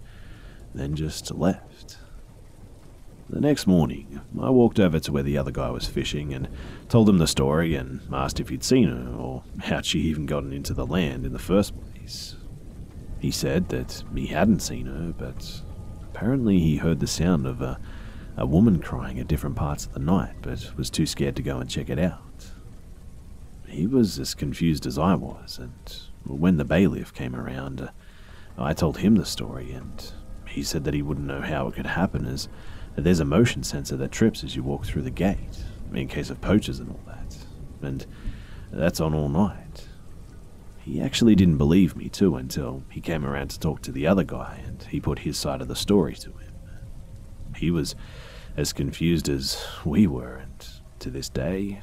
then 0.75 0.95
just 0.95 1.31
left. 1.33 1.99
The 3.29 3.41
next 3.41 3.67
morning, 3.67 4.21
I 4.41 4.51
walked 4.51 4.79
over 4.79 4.99
to 5.01 5.13
where 5.13 5.23
the 5.23 5.39
other 5.39 5.51
guy 5.51 5.71
was 5.71 5.87
fishing 5.87 6.35
and 6.35 6.49
told 6.89 7.09
him 7.09 7.19
the 7.19 7.27
story 7.27 7.75
and 7.75 8.01
asked 8.13 8.41
if 8.41 8.51
he'd 8.51 8.65
seen 8.65 8.89
her 8.89 9.15
or 9.15 9.43
how 9.61 9.81
she 9.81 10.01
even 10.01 10.27
gotten 10.27 10.53
into 10.53 10.75
the 10.75 10.87
land 10.87 11.25
in 11.25 11.33
the 11.33 11.39
first 11.39 11.73
place. 11.81 12.37
He 13.21 13.31
said 13.31 13.69
that 13.71 14.03
he 14.15 14.27
hadn't 14.27 14.61
seen 14.61 14.87
her, 14.87 15.15
but 15.17 15.63
apparently 16.03 16.59
he 16.59 16.77
heard 16.77 17.01
the 17.01 17.07
sound 17.07 17.47
of 17.47 17.63
a, 17.63 17.81
a 18.37 18.45
woman 18.45 18.81
crying 18.81 19.19
at 19.19 19.29
different 19.29 19.57
parts 19.57 19.87
of 19.87 19.95
the 19.95 20.01
night, 20.01 20.35
but 20.43 20.77
was 20.77 20.91
too 20.91 21.07
scared 21.07 21.37
to 21.37 21.43
go 21.43 21.59
and 21.59 21.71
check 21.71 21.89
it 21.89 21.99
out. 21.99 22.32
He 23.73 23.87
was 23.87 24.19
as 24.19 24.35
confused 24.35 24.87
as 24.87 24.99
I 24.99 25.15
was, 25.15 25.59
and 25.59 26.03
when 26.25 26.59
the 26.59 26.65
bailiff 26.65 27.15
came 27.15 27.35
around, 27.35 27.81
uh, 27.81 27.89
I 28.59 28.75
told 28.75 28.99
him 28.99 29.15
the 29.15 29.25
story, 29.25 29.73
and 29.73 30.13
he 30.47 30.63
said 30.63 30.85
that 30.85 30.93
he 30.93 31.01
wouldn't 31.01 31.27
know 31.27 31.41
how 31.41 31.69
it 31.69 31.75
could 31.75 31.87
happen, 31.87 32.27
as 32.27 32.51
there's 32.97 33.21
a 33.21 33.25
motion 33.25 33.63
sensor 33.63 33.97
that 33.97 34.13
trips 34.13 34.45
as 34.45 34.55
you 34.55 34.63
walk 34.63 34.85
through 34.85 35.03
the 35.03 35.11
gate, 35.11 35.65
in 35.95 36.07
case 36.07 36.29
of 36.29 36.43
poachers 36.43 36.81
and 36.81 36.91
all 36.91 37.01
that, 37.07 37.35
and 37.81 38.05
that's 38.71 39.01
on 39.01 39.15
all 39.15 39.31
night. 39.31 39.89
He 40.81 41.01
actually 41.01 41.35
didn't 41.35 41.57
believe 41.57 41.97
me, 41.97 42.11
too, 42.11 42.37
until 42.37 42.83
he 42.91 43.01
came 43.01 43.25
around 43.25 43.49
to 43.49 43.59
talk 43.59 43.81
to 43.83 43.93
the 43.93 44.07
other 44.07 44.25
guy, 44.25 44.61
and 44.67 44.83
he 44.83 45.01
put 45.01 45.21
his 45.21 45.39
side 45.39 45.63
of 45.63 45.69
the 45.69 45.77
story 45.77 46.15
to 46.17 46.31
him. 46.31 46.53
He 47.57 47.71
was 47.71 47.95
as 48.55 48.75
confused 48.75 49.31
as 49.31 49.67
we 49.83 50.07
were, 50.07 50.37
and 50.37 50.69
to 50.99 51.09
this 51.09 51.31
day, 51.31 51.81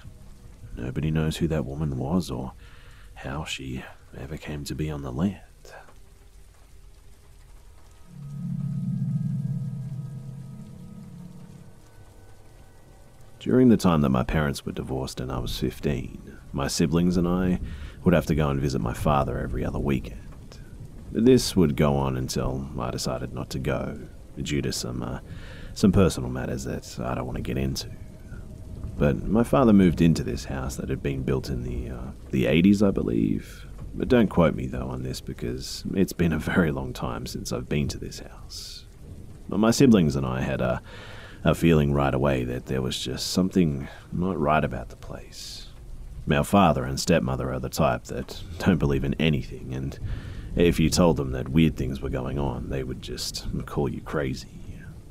nobody 0.80 1.12
knows 1.12 1.38
who 1.38 1.48
that 1.48 1.66
woman 1.66 1.98
was 1.98 2.32
or 2.32 2.54
how 3.16 3.44
she 3.44 3.84
ever 4.18 4.38
came 4.38 4.64
to 4.66 4.76
be 4.76 4.90
on 4.90 5.02
the 5.02 5.12
land. 5.12 5.42
During 13.40 13.70
the 13.70 13.78
time 13.78 14.02
that 14.02 14.10
my 14.10 14.24
parents 14.24 14.66
were 14.66 14.74
divorced 14.74 15.22
and 15.22 15.32
I 15.32 15.40
was 15.40 15.58
15, 15.58 16.38
my 16.52 16.68
siblings 16.68 17.16
and 17.16 17.26
I 17.28 17.62
would 18.04 18.14
have 18.14 18.26
to 18.26 18.36
go 18.36 18.50
and 18.50 18.60
visit 18.60 18.80
my 18.80 18.94
father 18.94 19.40
every 19.40 19.64
other 19.64 19.80
weekend. 19.80 20.60
This 21.12 21.56
would 21.56 21.78
go 21.78 21.96
on 21.96 22.18
until 22.18 22.70
I 22.78 22.92
decided 22.92 23.34
not 23.34 23.50
to 23.52 23.60
go, 23.60 24.08
due 24.38 24.62
to 24.62 24.74
some, 24.74 25.02
uh, 25.02 25.20
some 25.74 25.92
personal 25.92 26.30
matters 26.30 26.66
that 26.66 27.00
I 27.00 27.16
don't 27.16 27.26
want 27.26 27.38
to 27.38 27.42
get 27.42 27.58
into. 27.58 27.90
But 29.00 29.28
my 29.28 29.44
father 29.44 29.74
moved 29.74 30.02
into 30.02 30.24
this 30.24 30.46
house 30.46 30.76
that 30.76 30.90
had 30.90 31.02
been 31.02 31.24
built 31.24 31.50
in 31.50 31.64
the, 31.64 31.90
uh, 31.90 32.12
the 32.30 32.46
80s, 32.46 32.86
I 32.86 32.92
believe. 32.92 33.66
But 33.96 34.10
don't 34.10 34.28
quote 34.28 34.54
me 34.54 34.68
though 34.68 34.88
on 34.88 35.02
this 35.02 35.22
because 35.22 35.84
it's 35.96 36.14
been 36.14 36.34
a 36.34 36.38
very 36.40 36.72
long 36.72 36.94
time 36.94 37.26
since 37.26 37.52
I've 37.52 37.68
been 37.68 37.88
to 37.88 37.98
this 37.98 38.20
house. 38.20 38.86
But 39.48 39.58
my 39.58 39.72
siblings 39.72 40.16
and 40.16 40.26
I 40.26 40.42
had 40.42 40.62
a 40.62 40.82
a 41.44 41.56
feeling 41.56 41.94
right 41.94 42.14
away 42.14 42.44
that 42.44 42.66
there 42.66 42.82
was 42.82 43.00
just 43.00 43.32
something 43.32 43.88
not 44.12 44.38
right 44.38 44.64
about 44.64 44.90
the 44.90 44.96
place. 44.96 45.68
Our 46.32 46.44
father 46.44 46.84
and 46.84 47.00
stepmother 47.00 47.52
are 47.54 47.60
the 47.60 47.70
type 47.70 48.04
that 48.06 48.44
don't 48.60 48.78
believe 48.78 49.04
in 49.04 49.16
anything, 49.16 49.74
and 49.74 49.98
if 50.56 50.80
you 50.80 50.90
told 50.90 51.18
them 51.18 51.32
that 51.32 51.50
weird 51.50 51.76
things 51.76 52.02
were 52.02 52.10
going 52.10 52.38
on, 52.38 52.70
they 52.70 52.84
would 52.84 53.02
just 53.02 53.48
call 53.66 53.90
you 53.90 54.02
crazy, 54.02 54.50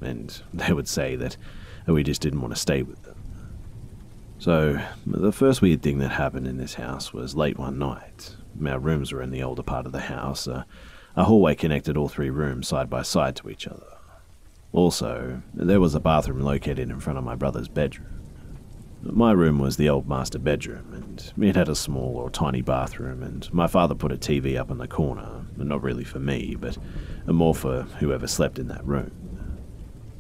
and 0.01 0.41
they 0.53 0.73
would 0.73 0.87
say 0.89 1.17
that 1.17 1.37
we 1.87 2.03
just 2.03 2.21
didn't 2.21 2.41
want 2.41 2.55
to 2.55 2.61
stay 2.61 2.83
with 2.83 3.03
them. 3.03 3.08
So, 4.41 4.81
the 5.05 5.33
first 5.33 5.63
weird 5.63 5.83
thing 5.83 5.99
that 5.99 6.11
happened 6.11 6.47
in 6.47 6.59
this 6.59 6.75
house 6.75 7.13
was 7.13 7.35
late 7.35 7.59
one 7.59 7.77
night. 7.77 8.37
Our 8.65 8.79
rooms 8.79 9.13
were 9.13 9.21
in 9.21 9.33
the 9.33 9.43
older 9.43 9.65
part 9.65 9.85
of 9.85 9.91
the 9.91 10.01
house. 10.01 10.47
A 10.47 10.65
hallway 11.17 11.57
connected 11.57 11.97
all 11.97 12.09
three 12.09 12.31
rooms 12.31 12.69
side 12.69 12.89
by 12.89 13.03
side 13.03 13.35
to 13.37 13.51
each 13.51 13.67
other. 13.67 13.99
Also, 14.73 15.43
there 15.53 15.81
was 15.81 15.97
a 15.97 16.01
bathroom 16.01 16.41
located 16.41 16.89
in 16.89 17.01
front 17.01 17.19
of 17.19 17.25
my 17.25 17.35
brother's 17.35 17.67
bedroom. 17.67 18.21
My 19.03 19.33
room 19.33 19.59
was 19.59 19.77
the 19.77 19.89
old 19.89 20.09
master 20.09 20.39
bedroom, 20.39 20.93
and 20.93 21.33
it 21.45 21.57
had 21.57 21.69
a 21.69 21.75
small 21.75 22.17
or 22.17 22.31
tiny 22.31 22.63
bathroom, 22.63 23.25
and 23.25 23.53
my 23.53 23.67
father 23.67 23.97
put 23.97 24.13
a 24.13 24.17
TV 24.17 24.57
up 24.57 24.71
in 24.71 24.79
the 24.79 24.87
corner, 24.87 25.47
not 25.57 25.83
really 25.83 26.05
for 26.05 26.21
me, 26.21 26.57
but 26.59 26.79
more 27.27 27.57
for 27.57 27.83
whoever 27.99 28.29
slept 28.29 28.61
in 28.61 28.69
that 28.69 28.87
room. 28.87 29.11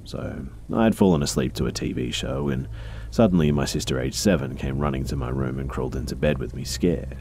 So, 0.04 0.46
I 0.74 0.84
had 0.84 0.96
fallen 0.96 1.22
asleep 1.22 1.52
to 1.54 1.66
a 1.66 1.72
TV 1.72 2.12
show, 2.12 2.48
and 2.48 2.66
suddenly 3.10 3.50
my 3.52 3.64
sister, 3.64 4.00
aged 4.00 4.16
seven, 4.16 4.56
came 4.56 4.78
running 4.78 5.04
to 5.04 5.16
my 5.16 5.28
room 5.28 5.58
and 5.58 5.68
crawled 5.68 5.96
into 5.96 6.16
bed 6.16 6.38
with 6.38 6.54
me 6.54 6.64
scared. 6.64 7.16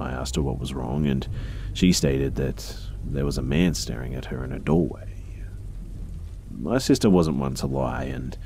I 0.00 0.10
asked 0.10 0.36
her 0.36 0.42
what 0.42 0.58
was 0.58 0.74
wrong, 0.74 1.06
and 1.06 1.26
she 1.74 1.92
stated 1.92 2.36
that 2.36 2.76
there 3.04 3.24
was 3.24 3.38
a 3.38 3.42
man 3.42 3.74
staring 3.74 4.14
at 4.14 4.26
her 4.26 4.44
in 4.44 4.52
a 4.52 4.58
doorway. 4.58 5.08
My 6.50 6.78
sister 6.78 7.10
wasn't 7.10 7.38
one 7.38 7.54
to 7.56 7.66
lie, 7.66 8.04
and 8.04 8.36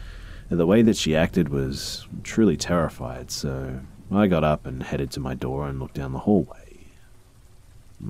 the 0.49 0.67
way 0.67 0.83
that 0.83 0.97
she 0.97 1.15
acted 1.17 1.49
was 1.49 2.07
truly 2.23 2.57
terrified, 2.57 3.31
so 3.31 3.81
I 4.11 4.27
got 4.27 4.45
up 4.45 4.67
and 4.67 4.83
headed 4.83 5.11
to 5.13 5.21
my 5.21 5.35
door 5.35 5.69
and 5.69 5.79
looked 5.79 5.95
down 5.95 6.13
the 6.13 6.21
hallway. 6.21 6.87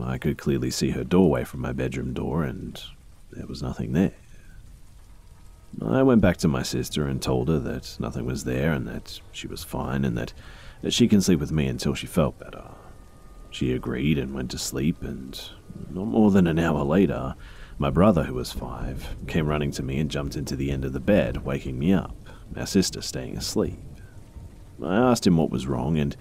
I 0.01 0.19
could 0.19 0.37
clearly 0.37 0.71
see 0.71 0.91
her 0.91 1.05
doorway 1.05 1.45
from 1.45 1.61
my 1.61 1.73
bedroom 1.73 2.13
door, 2.13 2.45
and 2.45 2.81
there 3.33 3.47
was 3.47 3.63
nothing 3.63 3.93
there. 3.93 4.15
I 5.83 6.03
went 6.03 6.23
back 6.23 6.39
to 6.39 6.49
my 6.49 6.62
sister 6.62 7.07
and 7.07 7.21
told 7.21 7.49
her 7.49 7.59
that 7.59 7.97
nothing 8.01 8.25
was 8.25 8.45
there 8.45 8.73
and 8.73 8.87
that 8.89 9.21
she 9.33 9.47
was 9.47 9.62
fine 9.62 10.05
and 10.05 10.17
that, 10.17 10.33
she 10.89 11.09
can 11.09 11.21
sleep 11.21 11.41
with 11.41 11.53
me 11.53 11.67
until 11.67 11.95
she 11.95 12.07
felt 12.07 12.39
better. 12.39 12.71
She 13.51 13.73
agreed 13.73 14.19
and 14.19 14.35
went 14.35 14.51
to 14.51 14.59
sleep, 14.59 15.03
and 15.03 15.41
not 15.91 16.07
more 16.07 16.31
than 16.31 16.47
an 16.47 16.59
hour 16.59 16.85
later, 16.85 17.35
my 17.79 17.91
brother, 17.91 18.25
who 18.25 18.35
was 18.35 18.53
five, 18.53 19.17
came 19.27 19.47
running 19.47 19.71
to 19.73 19.83
me 19.83 19.99
and 19.99 20.11
jumped 20.11 20.37
into 20.37 20.55
the 20.55 20.71
end 20.71 20.85
of 20.85 20.93
the 20.93 21.01
bed, 21.01 21.45
waking 21.45 21.79
me 21.79 21.93
up, 21.93 22.15
our 22.57 22.67
sister 22.67 23.01
staying 23.01 23.37
asleep. 23.37 23.79
I 24.83 24.97
asked 24.97 25.27
him 25.27 25.39
what 25.39 25.51
was 25.51 25.67
wrong, 25.67 25.99
and 25.99 26.17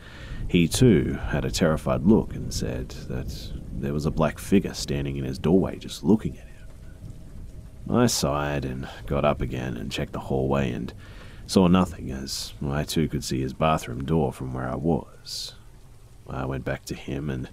he 0.48 0.68
too 0.68 1.20
had 1.30 1.44
a 1.44 1.52
terrified 1.52 2.04
look 2.06 2.34
and 2.34 2.54
said 2.54 2.90
that 3.10 3.52
there 3.74 3.94
was 3.94 4.06
a 4.06 4.12
black 4.12 4.40
figure 4.40 4.74
standing 4.74 5.18
in 5.18 5.26
his 5.26 5.38
doorway 5.38 5.78
just 5.78 6.04
looking 6.04 6.38
at 6.38 6.48
him. 6.48 6.55
I 7.90 8.08
sighed 8.08 8.66
and 8.66 8.88
got 9.06 9.26
up 9.26 9.42
again 9.42 9.78
and 9.78 9.92
checked 9.92 10.14
the 10.14 10.20
hallway 10.20 10.72
and 10.72 10.94
saw 11.48 11.68
nothing 11.68 12.12
as 12.12 12.54
I 12.66 12.84
too 12.84 13.08
could 13.08 13.24
see 13.24 13.42
his 13.42 13.54
bathroom 13.54 14.04
door 14.06 14.34
from 14.34 14.54
where 14.54 14.68
I 14.68 14.76
was. 14.76 15.54
I 16.28 16.46
went 16.46 16.66
back 16.66 16.86
to 16.86 16.96
him 16.96 17.30
and 17.30 17.50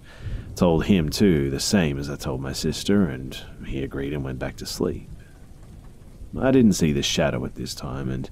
told 0.55 0.85
him 0.85 1.09
too 1.09 1.51
the 1.51 1.59
same 1.59 1.99
as 1.99 2.09
I 2.09 2.15
told 2.15 2.41
my 2.41 2.53
sister, 2.53 3.05
and 3.05 3.37
he 3.67 3.83
agreed 3.83 4.13
and 4.13 4.23
went 4.23 4.39
back 4.39 4.55
to 4.57 4.65
sleep. 4.65 5.09
I 6.39 6.49
didn't 6.49 6.73
see 6.73 6.91
the 6.91 7.03
shadow 7.03 7.45
at 7.45 7.53
this 7.53 7.75
time, 7.75 8.09
and 8.09 8.29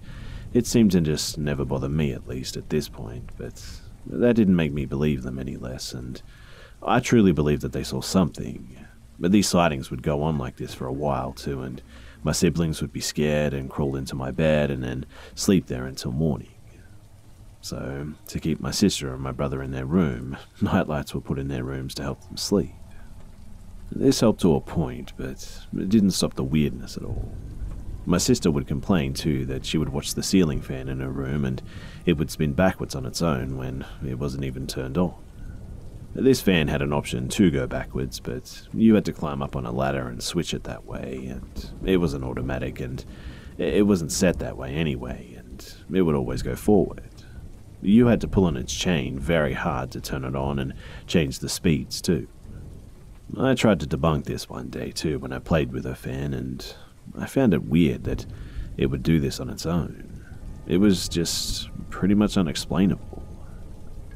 it 0.53 0.65
seemed 0.65 0.91
to 0.91 1.01
just 1.01 1.37
never 1.37 1.63
bother 1.63 1.89
me, 1.89 2.11
at 2.11 2.27
least 2.27 2.57
at 2.57 2.71
this 2.71 2.89
point, 2.89 3.29
but 3.37 3.63
that 4.07 4.35
didn't 4.35 4.55
make 4.55 4.73
me 4.73 4.85
believe 4.85 5.21
them 5.21 5.37
any 5.37 5.57
less, 5.57 5.93
and 5.93 6.21
I 6.81 6.99
truly 6.99 7.31
believed 7.31 7.61
that 7.61 7.73
they 7.73 7.83
saw 7.83 8.01
something. 8.01 8.80
But 9.21 9.31
these 9.31 9.47
sightings 9.47 9.91
would 9.91 10.01
go 10.01 10.23
on 10.23 10.39
like 10.39 10.57
this 10.57 10.73
for 10.73 10.87
a 10.87 10.91
while 10.91 11.31
too, 11.31 11.61
and 11.61 11.81
my 12.23 12.31
siblings 12.31 12.81
would 12.81 12.91
be 12.91 12.99
scared 12.99 13.53
and 13.53 13.69
crawl 13.69 13.95
into 13.95 14.15
my 14.15 14.31
bed 14.31 14.71
and 14.71 14.83
then 14.83 15.05
sleep 15.35 15.67
there 15.67 15.85
until 15.85 16.11
morning. 16.11 16.49
So, 17.61 18.13
to 18.27 18.39
keep 18.39 18.59
my 18.59 18.71
sister 18.71 19.13
and 19.13 19.21
my 19.21 19.31
brother 19.31 19.61
in 19.61 19.69
their 19.69 19.85
room, 19.85 20.37
nightlights 20.61 21.13
were 21.13 21.21
put 21.21 21.37
in 21.37 21.47
their 21.47 21.63
rooms 21.63 21.93
to 21.95 22.03
help 22.03 22.21
them 22.27 22.35
sleep. 22.35 22.73
This 23.91 24.21
helped 24.21 24.41
to 24.41 24.55
a 24.55 24.61
point, 24.61 25.13
but 25.17 25.67
it 25.77 25.89
didn't 25.89 26.11
stop 26.11 26.33
the 26.33 26.43
weirdness 26.43 26.97
at 26.97 27.03
all. 27.03 27.31
My 28.07 28.17
sister 28.17 28.49
would 28.49 28.65
complain 28.65 29.13
too 29.13 29.45
that 29.45 29.65
she 29.65 29.77
would 29.77 29.89
watch 29.89 30.15
the 30.15 30.23
ceiling 30.23 30.61
fan 30.61 30.89
in 30.89 30.99
her 31.01 31.11
room 31.11 31.45
and 31.45 31.61
it 32.07 32.17
would 32.17 32.31
spin 32.31 32.53
backwards 32.53 32.95
on 32.95 33.05
its 33.05 33.21
own 33.21 33.57
when 33.57 33.85
it 34.03 34.17
wasn't 34.17 34.45
even 34.45 34.65
turned 34.65 34.97
on. 34.97 35.13
This 36.13 36.41
fan 36.41 36.67
had 36.67 36.81
an 36.81 36.91
option 36.91 37.29
to 37.29 37.49
go 37.49 37.67
backwards, 37.67 38.19
but 38.19 38.63
you 38.73 38.95
had 38.95 39.05
to 39.05 39.13
climb 39.13 39.41
up 39.41 39.55
on 39.55 39.65
a 39.65 39.71
ladder 39.71 40.07
and 40.07 40.21
switch 40.21 40.53
it 40.53 40.65
that 40.65 40.85
way, 40.85 41.27
and 41.27 41.71
it 41.85 41.97
was 41.97 42.13
an 42.13 42.23
automatic, 42.23 42.81
and 42.81 43.03
it 43.57 43.87
wasn't 43.87 44.11
set 44.11 44.39
that 44.39 44.57
way 44.57 44.75
anyway, 44.75 45.35
and 45.37 45.73
it 45.93 46.01
would 46.01 46.15
always 46.15 46.41
go 46.41 46.55
forward. 46.55 47.09
You 47.81 48.07
had 48.07 48.21
to 48.21 48.27
pull 48.27 48.45
on 48.45 48.57
its 48.57 48.73
chain 48.73 49.17
very 49.17 49.53
hard 49.53 49.89
to 49.91 50.01
turn 50.01 50.25
it 50.25 50.35
on 50.35 50.59
and 50.59 50.73
change 51.07 51.39
the 51.39 51.49
speeds 51.49 52.01
too. 52.01 52.27
I 53.37 53.53
tried 53.55 53.79
to 53.79 53.87
debunk 53.87 54.25
this 54.25 54.49
one 54.49 54.67
day 54.67 54.91
too 54.91 55.17
when 55.17 55.31
I 55.31 55.39
played 55.39 55.71
with 55.71 55.85
her 55.85 55.95
fan, 55.95 56.33
and 56.33 56.75
I 57.17 57.25
found 57.25 57.53
it 57.53 57.63
weird 57.63 58.03
that 58.03 58.25
it 58.75 58.87
would 58.87 59.01
do 59.01 59.21
this 59.21 59.39
on 59.39 59.49
its 59.49 59.65
own. 59.65 60.25
It 60.67 60.77
was 60.77 61.07
just 61.07 61.69
pretty 61.89 62.15
much 62.15 62.35
unexplainable. 62.37 63.20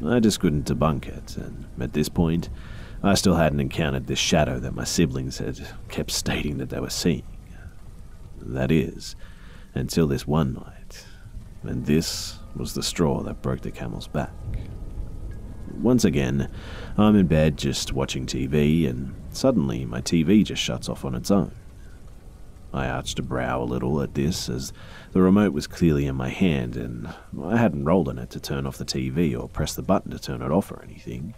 I 0.03 0.19
just 0.19 0.39
couldn't 0.39 0.65
debunk 0.65 1.07
it, 1.07 1.37
and 1.37 1.65
at 1.79 1.93
this 1.93 2.09
point, 2.09 2.49
I 3.01 3.13
still 3.13 3.35
hadn't 3.35 3.59
encountered 3.59 4.07
this 4.07 4.19
shadow 4.19 4.59
that 4.59 4.75
my 4.75 4.83
siblings 4.83 5.37
had 5.37 5.59
kept 5.89 6.11
stating 6.11 6.57
that 6.57 6.69
they 6.69 6.79
were 6.79 6.89
seeing. 6.89 7.23
That 8.41 8.71
is, 8.71 9.15
until 9.73 10.07
this 10.07 10.27
one 10.27 10.53
night, 10.53 11.05
and 11.63 11.85
this 11.85 12.39
was 12.55 12.73
the 12.73 12.83
straw 12.83 13.21
that 13.23 13.41
broke 13.41 13.61
the 13.61 13.71
camel's 13.71 14.07
back. 14.07 14.31
Once 15.81 16.05
again, 16.05 16.49
I'm 16.97 17.15
in 17.15 17.27
bed 17.27 17.57
just 17.57 17.93
watching 17.93 18.25
TV, 18.25 18.89
and 18.89 19.13
suddenly 19.31 19.85
my 19.85 20.01
TV 20.01 20.43
just 20.43 20.61
shuts 20.61 20.89
off 20.89 21.05
on 21.05 21.15
its 21.15 21.31
own. 21.31 21.51
I 22.73 22.87
arched 22.87 23.19
a 23.19 23.23
brow 23.23 23.61
a 23.61 23.63
little 23.63 24.01
at 24.01 24.13
this, 24.13 24.49
as 24.49 24.73
the 25.15 25.21
remote 25.21 25.53
was 25.53 25.65
clearly 25.65 26.07
in 26.07 26.15
my 26.15 26.27
hand, 26.27 26.75
and 26.75 27.07
I 27.41 27.55
hadn't 27.55 27.85
rolled 27.85 28.09
on 28.09 28.19
it 28.19 28.31
to 28.31 28.39
turn 28.41 28.67
off 28.67 28.77
the 28.77 28.83
TV 28.83 29.33
or 29.33 29.47
press 29.47 29.73
the 29.73 29.81
button 29.81 30.11
to 30.11 30.19
turn 30.19 30.41
it 30.41 30.51
off 30.51 30.69
or 30.69 30.83
anything. 30.83 31.35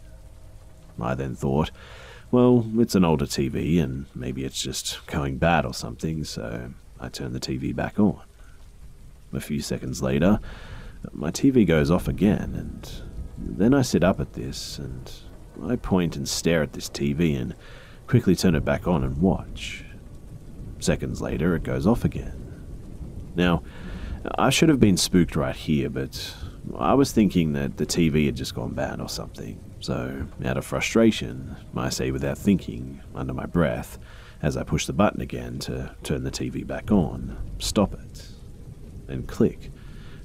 I 1.00 1.14
then 1.14 1.36
thought, 1.36 1.70
well, 2.32 2.66
it's 2.80 2.96
an 2.96 3.06
older 3.06 3.28
TV, 3.28 3.80
and 3.80 4.08
maybe 4.16 4.46
it's 4.46 4.60
just 4.60 5.06
going 5.06 5.38
bad 5.38 5.64
or 5.64 5.76
something, 5.76 6.24
so 6.24 6.72
I 7.00 7.10
turned 7.10 7.36
the 7.36 7.40
TV 7.40 7.76
back 7.76 8.00
on. 8.00 8.20
A 9.32 9.40
few 9.40 9.62
seconds 9.62 10.02
later, 10.02 10.40
my 11.12 11.30
TV 11.30 11.64
goes 11.64 11.92
off 11.92 12.08
again, 12.08 12.56
and 12.56 12.92
then 13.38 13.76
I 13.76 13.84
sit 13.84 14.04
up 14.04 14.20
at 14.20 14.34
this, 14.34 14.80
and 14.80 15.14
I 15.64 15.76
point 15.76 16.16
and 16.16 16.28
stare 16.28 16.64
at 16.64 16.74
this 16.74 16.90
TV 16.90 17.40
and 17.40 17.54
quickly 18.08 18.36
turn 18.36 18.56
it 18.56 18.66
back 18.66 18.88
on 18.88 19.04
and 19.04 19.22
watch. 19.22 19.86
Seconds 20.80 21.22
later, 21.22 21.56
it 21.56 21.62
goes 21.62 21.86
off 21.86 22.04
again. 22.04 22.47
Now, 23.38 23.62
I 24.36 24.50
should 24.50 24.70
have 24.70 24.80
been 24.80 24.98
spooked 24.98 25.36
right 25.36 25.56
here, 25.56 25.92
but 25.92 26.36
I 26.76 26.96
was 26.96 27.12
thinking 27.12 27.54
that 27.54 27.78
the 27.78 27.86
TV 27.86 28.26
had 28.26 28.36
just 28.36 28.56
gone 28.56 28.74
bad 28.74 29.00
or 29.00 29.08
something. 29.08 29.64
So, 29.80 30.26
out 30.44 30.58
of 30.58 30.66
frustration, 30.66 31.56
I 31.76 31.90
say 31.90 32.10
without 32.10 32.40
thinking, 32.40 33.00
under 33.14 33.36
my 33.36 33.46
breath, 33.46 34.00
as 34.42 34.58
I 34.58 34.64
push 34.64 34.88
the 34.88 34.94
button 34.94 35.22
again 35.22 35.60
to 35.60 35.96
turn 36.02 36.24
the 36.24 36.32
TV 36.32 36.66
back 36.66 36.92
on, 36.92 37.38
stop 37.60 37.94
it. 37.94 38.28
And 39.08 39.28
click, 39.28 39.72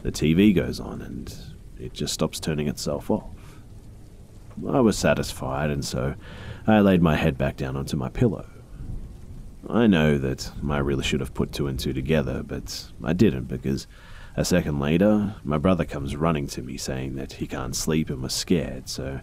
the 0.02 0.10
TV 0.10 0.54
goes 0.54 0.80
on 0.80 1.02
and 1.02 1.32
it 1.78 1.92
just 1.92 2.14
stops 2.14 2.40
turning 2.40 2.66
itself 2.66 3.10
off. 3.10 3.60
I 4.66 4.80
was 4.80 4.96
satisfied, 4.96 5.68
and 5.68 5.84
so 5.84 6.14
I 6.66 6.80
laid 6.80 7.02
my 7.02 7.16
head 7.16 7.36
back 7.36 7.58
down 7.58 7.76
onto 7.76 7.96
my 7.98 8.08
pillow. 8.08 8.46
I 9.68 9.86
know 9.86 10.18
that 10.18 10.50
I 10.68 10.78
really 10.78 11.04
should 11.04 11.20
have 11.20 11.34
put 11.34 11.52
two 11.52 11.66
and 11.68 11.78
two 11.78 11.92
together, 11.92 12.42
but 12.42 12.90
I 13.02 13.12
didn't 13.12 13.44
because 13.44 13.86
a 14.36 14.44
second 14.44 14.80
later, 14.80 15.36
my 15.44 15.58
brother 15.58 15.84
comes 15.84 16.16
running 16.16 16.46
to 16.48 16.62
me 16.62 16.76
saying 16.76 17.14
that 17.16 17.34
he 17.34 17.46
can't 17.46 17.76
sleep 17.76 18.10
and 18.10 18.22
was 18.22 18.34
scared, 18.34 18.88
so 18.88 19.20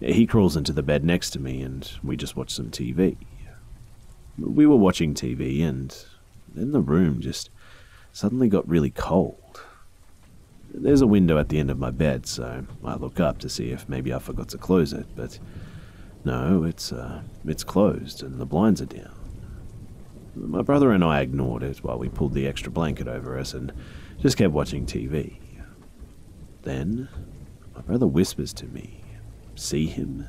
he 0.00 0.26
crawls 0.26 0.56
into 0.56 0.72
the 0.72 0.82
bed 0.82 1.04
next 1.04 1.30
to 1.30 1.40
me 1.40 1.62
and 1.62 1.90
we 2.02 2.16
just 2.16 2.36
watch 2.36 2.50
some 2.50 2.70
TV. 2.70 3.16
We 4.38 4.66
were 4.66 4.76
watching 4.76 5.14
TV 5.14 5.62
and 5.62 5.96
then 6.54 6.72
the 6.72 6.80
room 6.80 7.20
just 7.20 7.50
suddenly 8.12 8.48
got 8.48 8.68
really 8.68 8.90
cold. 8.90 9.62
There's 10.72 11.00
a 11.00 11.06
window 11.06 11.36
at 11.38 11.48
the 11.48 11.58
end 11.58 11.70
of 11.70 11.78
my 11.78 11.90
bed, 11.90 12.26
so 12.26 12.64
I 12.84 12.94
look 12.94 13.18
up 13.18 13.38
to 13.38 13.48
see 13.48 13.70
if 13.70 13.88
maybe 13.88 14.14
I 14.14 14.20
forgot 14.20 14.48
to 14.50 14.58
close 14.58 14.92
it, 14.92 15.06
but 15.16 15.38
no, 16.24 16.64
it's 16.64 16.92
uh, 16.92 17.22
it's 17.44 17.64
closed 17.64 18.22
and 18.22 18.38
the 18.38 18.46
blinds 18.46 18.80
are 18.80 18.86
down. 18.86 19.19
My 20.34 20.62
brother 20.62 20.92
and 20.92 21.02
I 21.02 21.20
ignored 21.20 21.62
it 21.62 21.78
while 21.78 21.98
we 21.98 22.08
pulled 22.08 22.34
the 22.34 22.46
extra 22.46 22.70
blanket 22.70 23.08
over 23.08 23.38
us 23.38 23.52
and 23.52 23.72
just 24.18 24.36
kept 24.36 24.52
watching 24.52 24.86
TV. 24.86 25.38
Then, 26.62 27.08
my 27.74 27.80
brother 27.80 28.06
whispers 28.06 28.52
to 28.54 28.66
me, 28.66 29.02
See 29.56 29.86
him? 29.86 30.26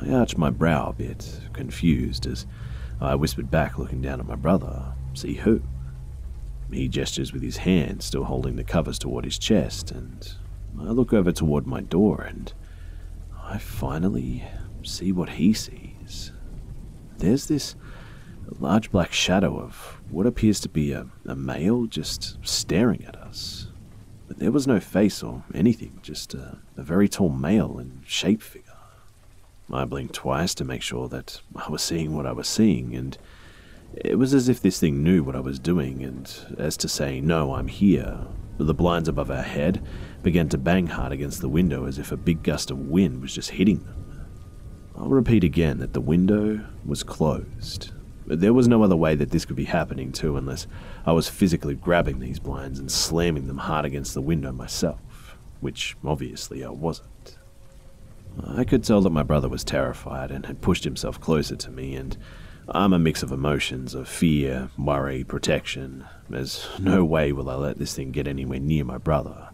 I 0.00 0.10
arched 0.10 0.38
my 0.38 0.50
brow 0.50 0.88
a 0.88 0.92
bit, 0.92 1.40
confused, 1.52 2.26
as 2.26 2.46
I 3.00 3.14
whispered 3.14 3.50
back, 3.50 3.78
looking 3.78 4.02
down 4.02 4.20
at 4.20 4.26
my 4.26 4.36
brother, 4.36 4.94
See 5.14 5.34
who? 5.34 5.62
He 6.70 6.88
gestures 6.88 7.32
with 7.32 7.42
his 7.42 7.58
hand, 7.58 8.02
still 8.02 8.24
holding 8.24 8.56
the 8.56 8.64
covers 8.64 8.98
toward 8.98 9.24
his 9.24 9.38
chest, 9.38 9.90
and 9.90 10.34
I 10.80 10.84
look 10.84 11.12
over 11.12 11.32
toward 11.32 11.66
my 11.66 11.80
door 11.80 12.22
and 12.22 12.52
I 13.42 13.58
finally 13.58 14.44
see 14.82 15.12
what 15.12 15.30
he 15.30 15.52
sees. 15.52 16.32
There's 17.18 17.46
this 17.46 17.74
a 18.50 18.62
large 18.62 18.90
black 18.90 19.12
shadow 19.12 19.58
of 19.58 20.00
what 20.10 20.26
appears 20.26 20.60
to 20.60 20.68
be 20.68 20.92
a, 20.92 21.06
a 21.26 21.34
male 21.34 21.86
just 21.86 22.38
staring 22.42 23.04
at 23.04 23.16
us. 23.16 23.68
But 24.28 24.38
there 24.38 24.52
was 24.52 24.66
no 24.66 24.80
face 24.80 25.22
or 25.22 25.44
anything, 25.54 26.00
just 26.02 26.34
a, 26.34 26.58
a 26.76 26.82
very 26.82 27.08
tall 27.08 27.28
male 27.28 27.78
in 27.78 28.02
shape 28.06 28.42
figure. 28.42 28.72
I 29.72 29.84
blinked 29.86 30.14
twice 30.14 30.54
to 30.56 30.64
make 30.64 30.82
sure 30.82 31.08
that 31.08 31.40
I 31.56 31.70
was 31.70 31.82
seeing 31.82 32.14
what 32.14 32.26
I 32.26 32.32
was 32.32 32.46
seeing, 32.46 32.94
and 32.94 33.16
it 33.94 34.18
was 34.18 34.34
as 34.34 34.48
if 34.48 34.60
this 34.60 34.78
thing 34.78 35.02
knew 35.02 35.22
what 35.22 35.36
I 35.36 35.40
was 35.40 35.58
doing, 35.58 36.02
and 36.02 36.30
as 36.58 36.76
to 36.78 36.88
say, 36.88 37.20
No, 37.20 37.54
I'm 37.54 37.68
here. 37.68 38.18
The 38.58 38.74
blinds 38.74 39.08
above 39.08 39.30
our 39.30 39.42
head 39.42 39.82
began 40.22 40.48
to 40.50 40.58
bang 40.58 40.86
hard 40.86 41.10
against 41.10 41.40
the 41.40 41.48
window 41.48 41.86
as 41.86 41.98
if 41.98 42.12
a 42.12 42.16
big 42.16 42.42
gust 42.42 42.70
of 42.70 42.78
wind 42.78 43.22
was 43.22 43.34
just 43.34 43.50
hitting 43.50 43.82
them. 43.84 44.28
I'll 44.96 45.08
repeat 45.08 45.42
again 45.42 45.78
that 45.78 45.94
the 45.94 46.00
window 46.00 46.60
was 46.84 47.02
closed, 47.02 47.92
there 48.36 48.54
was 48.54 48.68
no 48.68 48.82
other 48.82 48.96
way 48.96 49.14
that 49.14 49.30
this 49.30 49.44
could 49.44 49.56
be 49.56 49.64
happening, 49.64 50.12
too, 50.12 50.36
unless 50.36 50.66
I 51.06 51.12
was 51.12 51.28
physically 51.28 51.74
grabbing 51.74 52.18
these 52.18 52.38
blinds 52.38 52.78
and 52.78 52.90
slamming 52.90 53.46
them 53.46 53.58
hard 53.58 53.84
against 53.84 54.14
the 54.14 54.20
window 54.20 54.52
myself, 54.52 55.36
which 55.60 55.96
obviously 56.04 56.64
I 56.64 56.70
wasn't. 56.70 57.38
I 58.46 58.64
could 58.64 58.84
tell 58.84 59.00
that 59.02 59.10
my 59.10 59.22
brother 59.22 59.48
was 59.48 59.64
terrified 59.64 60.30
and 60.30 60.46
had 60.46 60.60
pushed 60.62 60.84
himself 60.84 61.20
closer 61.20 61.56
to 61.56 61.70
me, 61.70 61.94
and 61.94 62.16
I'm 62.68 62.92
a 62.92 62.98
mix 62.98 63.22
of 63.22 63.32
emotions 63.32 63.94
of 63.94 64.08
fear, 64.08 64.70
worry, 64.78 65.24
protection. 65.24 66.06
There's 66.30 66.68
no 66.78 67.04
way 67.04 67.32
will 67.32 67.50
I 67.50 67.56
let 67.56 67.78
this 67.78 67.94
thing 67.94 68.12
get 68.12 68.26
anywhere 68.26 68.60
near 68.60 68.84
my 68.84 68.98
brother. 68.98 69.50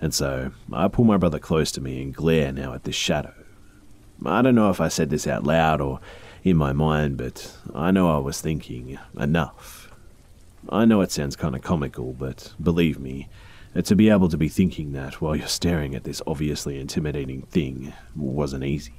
And 0.00 0.12
so 0.12 0.52
I 0.72 0.88
pull 0.88 1.04
my 1.04 1.16
brother 1.16 1.38
close 1.38 1.70
to 1.72 1.80
me 1.80 2.02
and 2.02 2.14
glare 2.14 2.52
now 2.52 2.74
at 2.74 2.84
this 2.84 2.96
shadow. 2.96 3.34
I 4.24 4.42
don't 4.42 4.54
know 4.54 4.70
if 4.70 4.80
I 4.80 4.88
said 4.88 5.10
this 5.10 5.26
out 5.26 5.44
loud 5.44 5.80
or 5.80 6.00
in 6.42 6.56
my 6.56 6.72
mind, 6.72 7.16
but 7.16 7.56
I 7.74 7.90
know 7.90 8.14
I 8.14 8.18
was 8.18 8.40
thinking, 8.40 8.98
enough. 9.18 9.90
I 10.68 10.84
know 10.84 11.00
it 11.00 11.10
sounds 11.10 11.36
kind 11.36 11.54
of 11.54 11.62
comical, 11.62 12.12
but 12.12 12.52
believe 12.62 12.98
me, 12.98 13.28
to 13.82 13.94
be 13.94 14.10
able 14.10 14.28
to 14.28 14.36
be 14.36 14.48
thinking 14.48 14.92
that 14.92 15.20
while 15.20 15.36
you're 15.36 15.46
staring 15.46 15.94
at 15.94 16.04
this 16.04 16.22
obviously 16.26 16.78
intimidating 16.78 17.42
thing 17.42 17.92
wasn't 18.16 18.64
easy. 18.64 18.94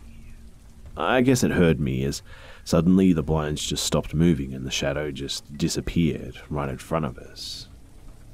I 0.95 1.21
guess 1.21 1.43
it 1.43 1.51
hurt 1.51 1.79
me 1.79 2.03
as 2.03 2.21
suddenly 2.63 3.13
the 3.13 3.23
blinds 3.23 3.65
just 3.65 3.85
stopped 3.85 4.13
moving 4.13 4.53
and 4.53 4.65
the 4.65 4.71
shadow 4.71 5.11
just 5.11 5.57
disappeared 5.57 6.37
right 6.49 6.69
in 6.69 6.77
front 6.77 7.05
of 7.05 7.17
us. 7.17 7.67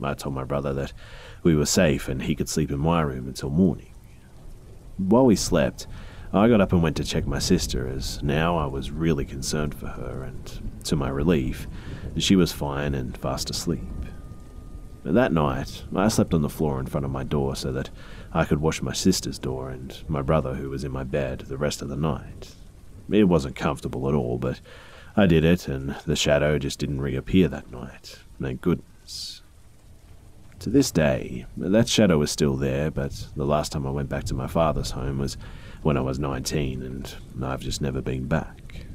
I 0.02 0.14
told 0.14 0.36
my 0.36 0.44
brother 0.44 0.74
that 0.74 0.94
we 1.44 1.56
were 1.56 1.66
safe 1.66 2.08
and 2.08 2.22
he 2.22 2.36
could 2.36 2.50
sleep 2.50 2.72
in 2.72 2.80
my 2.80 3.02
room 3.02 3.28
until 3.28 3.50
morning. 3.50 3.94
While 4.98 5.26
we 5.26 5.36
slept, 5.36 5.88
I 6.34 6.50
got 6.50 6.60
up 6.60 6.74
and 6.74 6.84
went 6.84 6.98
to 6.98 7.04
check 7.04 7.26
my 7.26 7.40
sister, 7.40 7.88
as 7.88 8.22
now 8.22 8.58
I 8.58 8.66
was 8.66 8.92
really 8.92 9.24
concerned 9.24 9.74
for 9.74 9.88
her, 9.88 10.24
and 10.24 10.72
to 10.84 10.96
my 10.96 11.10
relief, 11.10 11.68
she 12.18 12.36
was 12.36 12.52
fine 12.52 12.94
and 12.94 13.18
fast 13.18 13.50
asleep. 13.50 13.82
That 15.04 15.32
night, 15.32 15.84
I 15.96 16.10
slept 16.10 16.34
on 16.34 16.42
the 16.42 16.50
floor 16.50 16.82
in 16.82 16.86
front 16.86 17.06
of 17.06 17.12
my 17.12 17.24
door 17.24 17.56
so 17.56 17.72
that 17.72 17.90
I 18.34 18.44
could 18.44 18.60
watch 18.60 18.82
my 18.82 18.92
sister's 18.92 19.40
door 19.40 19.70
and 19.70 19.98
my 20.10 20.22
brother, 20.22 20.56
who 20.56 20.70
was 20.70 20.84
in 20.84 20.92
my 20.92 21.06
bed, 21.06 21.46
the 21.48 21.58
rest 21.58 21.82
of 21.82 21.88
the 21.88 21.96
night. 21.96 22.56
It 23.10 23.24
wasn't 23.24 23.56
comfortable 23.56 24.10
at 24.10 24.16
all, 24.16 24.38
but 24.38 24.60
I 25.16 25.28
did 25.28 25.46
it, 25.46 25.70
and 25.70 25.96
the 26.06 26.18
shadow 26.18 26.60
just 26.60 26.78
didn't 26.78 27.00
reappear 27.00 27.48
that 27.48 27.72
night. 27.72 28.20
Thank 28.42 28.60
goodness. 28.60 29.42
To 30.60 30.70
this 30.70 30.92
day, 30.92 31.46
that 31.56 31.88
shadow 31.88 32.22
is 32.22 32.32
still 32.32 32.58
there, 32.58 32.92
but 32.92 33.30
the 33.36 33.46
last 33.46 33.72
time 33.72 33.88
I 33.88 33.92
went 33.92 34.10
back 34.10 34.26
to 34.26 34.34
my 34.34 34.48
father's 34.48 34.92
home 34.92 35.20
was 35.20 35.38
when 35.82 35.98
I 35.98 36.02
was 36.02 36.20
19, 36.20 36.82
and 36.82 37.16
I've 37.44 37.62
just 37.62 37.82
never 37.82 38.02
been 38.02 38.28
back. 38.28 38.86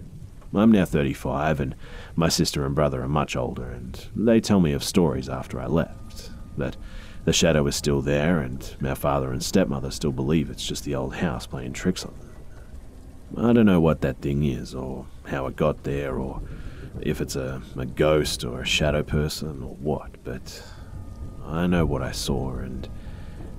I'm 0.55 0.71
now 0.71 0.85
35, 0.85 1.61
and 1.61 1.75
my 2.15 2.29
sister 2.29 2.67
and 2.67 2.75
brother 2.75 3.03
are 3.03 3.09
much 3.09 3.37
older, 3.37 3.71
and 3.71 4.07
they 4.15 4.41
tell 4.41 4.61
me 4.61 4.73
of 4.73 4.85
stories 4.85 5.29
after 5.29 5.59
I 5.59 5.67
left. 5.67 6.31
That 6.59 6.77
the 7.25 7.33
shadow 7.33 7.67
is 7.67 7.77
still 7.77 8.03
there, 8.03 8.41
and 8.41 8.77
our 8.85 8.95
father 8.95 9.33
and 9.33 9.43
stepmother 9.43 9.91
still 9.91 10.13
believe 10.13 10.51
it's 10.51 10.67
just 10.67 10.85
the 10.85 10.95
old 10.95 11.15
house 11.17 11.47
playing 11.47 11.73
tricks 11.73 12.05
on 12.05 12.15
them. 12.19 13.49
I 13.49 13.53
don't 13.55 13.65
know 13.65 13.81
what 13.81 14.03
that 14.03 14.21
thing 14.21 14.45
is, 14.45 14.75
or 14.75 15.07
how 15.27 15.47
it 15.47 15.57
got 15.57 15.85
there, 15.85 16.17
or 16.17 16.43
if 17.01 17.23
it's 17.23 17.37
a, 17.37 17.63
a 17.77 17.87
ghost 17.87 18.45
or 18.45 18.61
a 18.61 18.67
shadow 18.67 19.03
person 19.03 19.63
or 19.63 19.75
what, 19.77 20.11
but 20.25 20.63
I 21.47 21.67
know 21.67 21.87
what 21.87 22.03
I 22.03 22.13
saw, 22.13 22.57
and 22.57 22.87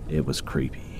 it 0.10 0.26
was 0.26 0.42
creepy. 0.42 0.93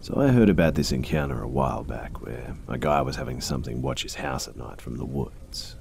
So 0.00 0.14
I 0.16 0.28
heard 0.28 0.48
about 0.48 0.74
this 0.74 0.92
encounter 0.92 1.42
a 1.42 1.48
while 1.48 1.82
back 1.82 2.22
where 2.22 2.56
a 2.68 2.78
guy 2.78 3.02
was 3.02 3.16
having 3.16 3.40
something 3.40 3.82
watch 3.82 4.02
his 4.02 4.14
house 4.14 4.46
at 4.46 4.56
night 4.56 4.80
from 4.80 4.96
the 4.96 5.04
woods. 5.04 5.76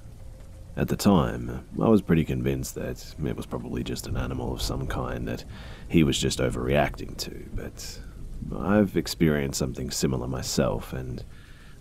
At 0.75 0.87
the 0.87 0.95
time, 0.95 1.65
I 1.79 1.87
was 1.87 2.01
pretty 2.01 2.25
convinced 2.25 2.75
that 2.75 3.15
it 3.23 3.35
was 3.35 3.45
probably 3.45 3.83
just 3.83 4.07
an 4.07 4.17
animal 4.17 4.53
of 4.53 4.61
some 4.61 4.87
kind 4.87 5.27
that 5.27 5.43
he 5.87 6.03
was 6.03 6.17
just 6.17 6.39
overreacting 6.39 7.15
to, 7.17 7.45
but 7.53 7.99
I've 8.55 8.97
experienced 8.97 9.59
something 9.59 9.91
similar 9.91 10.27
myself, 10.27 10.93
and 10.93 11.23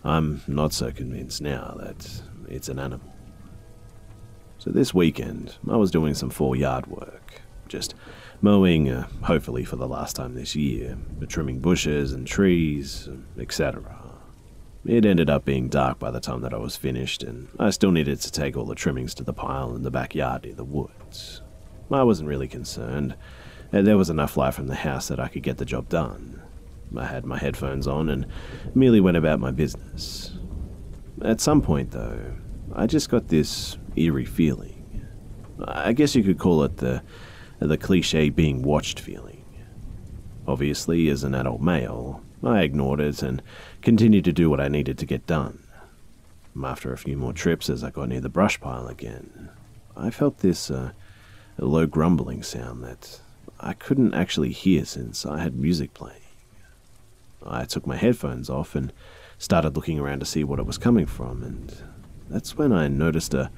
I'm 0.05 0.43
not 0.47 0.73
so 0.73 0.93
convinced 0.93 1.41
now 1.41 1.77
that 1.81 2.23
it's 2.49 2.69
an 2.69 2.79
animal. 2.79 3.15
So 4.59 4.71
this 4.71 4.95
weekend, 4.95 5.57
I 5.69 5.77
was 5.77 5.91
doing 5.91 6.15
some 6.15 6.31
four 6.31 6.55
yard 6.55 6.87
work, 6.87 7.43
just 7.69 7.95
mowing, 8.41 8.89
uh, 8.89 9.09
hopefully 9.23 9.65
for 9.65 9.77
the 9.77 9.89
last 9.89 10.17
time 10.17 10.35
this 10.35 10.55
year, 10.55 10.97
trimming 11.29 11.61
bushes 11.61 12.13
and 12.13 12.27
trees, 12.27 13.09
etc. 13.39 13.97
It 14.85 15.05
ended 15.05 15.29
up 15.29 15.45
being 15.45 15.69
dark 15.69 15.99
by 15.99 16.11
the 16.11 16.21
time 16.21 16.43
that 16.43 16.55
I 16.55 16.59
was 16.59 16.77
finished, 16.77 17.23
and 17.23 17.49
I 17.59 17.71
still 17.71 17.91
needed 17.91 18.21
to 18.21 18.31
take 18.31 18.57
all 18.57 18.65
the 18.65 18.75
trimmings 18.75 19.15
to 19.15 19.25
the 19.25 19.33
pile 19.33 19.75
in 19.75 19.83
the 19.83 19.91
backyard 19.91 20.45
near 20.45 20.55
the 20.55 20.65
woods. 20.65 21.43
I 21.91 22.03
wasn't 22.03 22.29
really 22.29 22.49
concerned. 22.49 23.17
There 23.71 23.99
was 23.99 24.11
enough 24.11 24.37
light 24.37 24.55
from 24.55 24.69
the 24.69 24.77
house 24.77 25.09
that 25.09 25.19
I 25.19 25.29
could 25.29 25.43
get 25.43 25.59
the 25.59 25.65
job 25.65 25.89
done. 25.89 26.41
I 26.97 27.07
had 27.07 27.25
my 27.25 27.39
headphones 27.39 27.87
on 27.87 28.09
and 28.09 28.27
merely 28.75 29.01
went 29.01 29.17
about 29.17 29.41
my 29.41 29.51
business. 29.51 30.39
At 31.23 31.41
some 31.41 31.63
point, 31.63 31.91
though, 31.91 32.37
I 32.75 32.87
just 32.87 33.09
got 33.09 33.29
this 33.29 33.77
eerie 33.97 34.25
feeling. 34.25 35.07
I 35.65 35.93
guess 35.95 36.15
you 36.15 36.23
could 36.23 36.39
call 36.39 36.63
it 36.63 36.77
the 36.77 37.03
the 37.59 37.79
cliche 37.79 38.29
being 38.29 38.63
watched 38.63 39.01
feeling. 39.01 39.45
Obviously, 40.47 41.09
as 41.09 41.25
an 41.25 41.35
adult 41.35 41.61
male, 41.61 42.23
I 42.43 42.63
ignored 42.63 43.01
it 43.01 43.23
and 43.23 43.43
continued 43.83 44.25
to 44.27 44.33
do 44.33 44.49
what 44.49 44.61
I 44.61 44.69
needed 44.69 44.99
to 44.99 45.07
get 45.07 45.27
done. 45.27 45.63
After 46.63 46.93
a 46.93 46.99
few 46.99 47.17
more 47.17 47.33
trips 47.33 47.69
as 47.69 47.83
I 47.83 47.91
got 47.91 48.09
near 48.09 48.21
the 48.21 48.29
brush 48.29 48.61
pile 48.61 48.87
again, 48.87 49.51
I 49.97 50.11
felt 50.11 50.39
this 50.39 50.71
uh, 50.71 50.93
low 51.59 51.87
grumbling 51.87 52.43
sound 52.43 52.85
that 52.85 53.21
I 53.59 53.73
couldn't 53.73 54.15
actually 54.15 54.53
hear 54.53 54.85
since 54.85 55.27
I 55.27 55.41
had 55.41 55.57
music 55.57 55.95
playing. 55.95 56.21
I 57.45 57.65
took 57.65 57.87
my 57.87 57.97
headphones 57.97 58.51
off 58.51 58.75
and 58.75 58.93
started 59.39 59.77
looking 59.77 59.99
around 59.99 60.21
to 60.21 60.27
see 60.27 60.45
what 60.45 60.59
it 60.59 60.67
was 60.67 60.79
coming 60.79 61.07
from, 61.07 61.43
and 61.43 61.75
that's 62.29 62.57
when 62.57 62.73
I 62.73 62.89
noticed 62.89 63.35
a, 63.35 63.51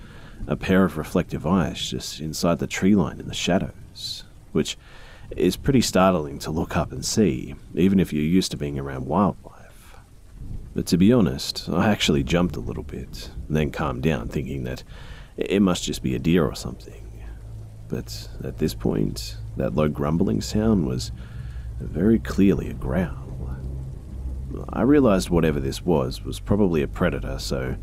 a 0.46 0.56
pair 0.56 0.84
of 0.84 0.98
reflective 0.98 1.46
eyes 1.46 1.90
just 1.90 2.20
inside 2.20 2.58
the 2.58 2.66
tree 2.66 2.94
line 2.94 3.20
in 3.20 3.28
the 3.28 3.34
shadow 3.34 3.72
which 4.52 4.76
is 5.30 5.56
pretty 5.56 5.80
startling 5.80 6.38
to 6.40 6.50
look 6.50 6.76
up 6.76 6.92
and 6.92 7.04
see, 7.04 7.54
even 7.74 8.00
if 8.00 8.12
you're 8.12 8.22
used 8.22 8.50
to 8.50 8.56
being 8.56 8.78
around 8.78 9.06
wildlife. 9.06 9.96
But 10.74 10.86
to 10.86 10.96
be 10.96 11.12
honest, 11.12 11.68
I 11.68 11.88
actually 11.88 12.22
jumped 12.22 12.56
a 12.56 12.60
little 12.60 12.82
bit, 12.82 13.30
then 13.48 13.70
calmed 13.70 14.02
down, 14.02 14.28
thinking 14.28 14.64
that 14.64 14.84
it 15.36 15.60
must 15.60 15.84
just 15.84 16.02
be 16.02 16.14
a 16.14 16.18
deer 16.18 16.44
or 16.44 16.54
something. 16.54 17.24
But 17.88 18.28
at 18.44 18.58
this 18.58 18.74
point, 18.74 19.36
that 19.56 19.74
low 19.74 19.88
grumbling 19.88 20.40
sound 20.40 20.86
was 20.86 21.10
very 21.80 22.18
clearly 22.18 22.68
a 22.68 22.74
growl. 22.74 23.56
I 24.70 24.82
realized 24.82 25.30
whatever 25.30 25.60
this 25.60 25.84
was 25.84 26.24
was 26.24 26.40
probably 26.40 26.82
a 26.82 26.88
predator, 26.88 27.38
so 27.38 27.76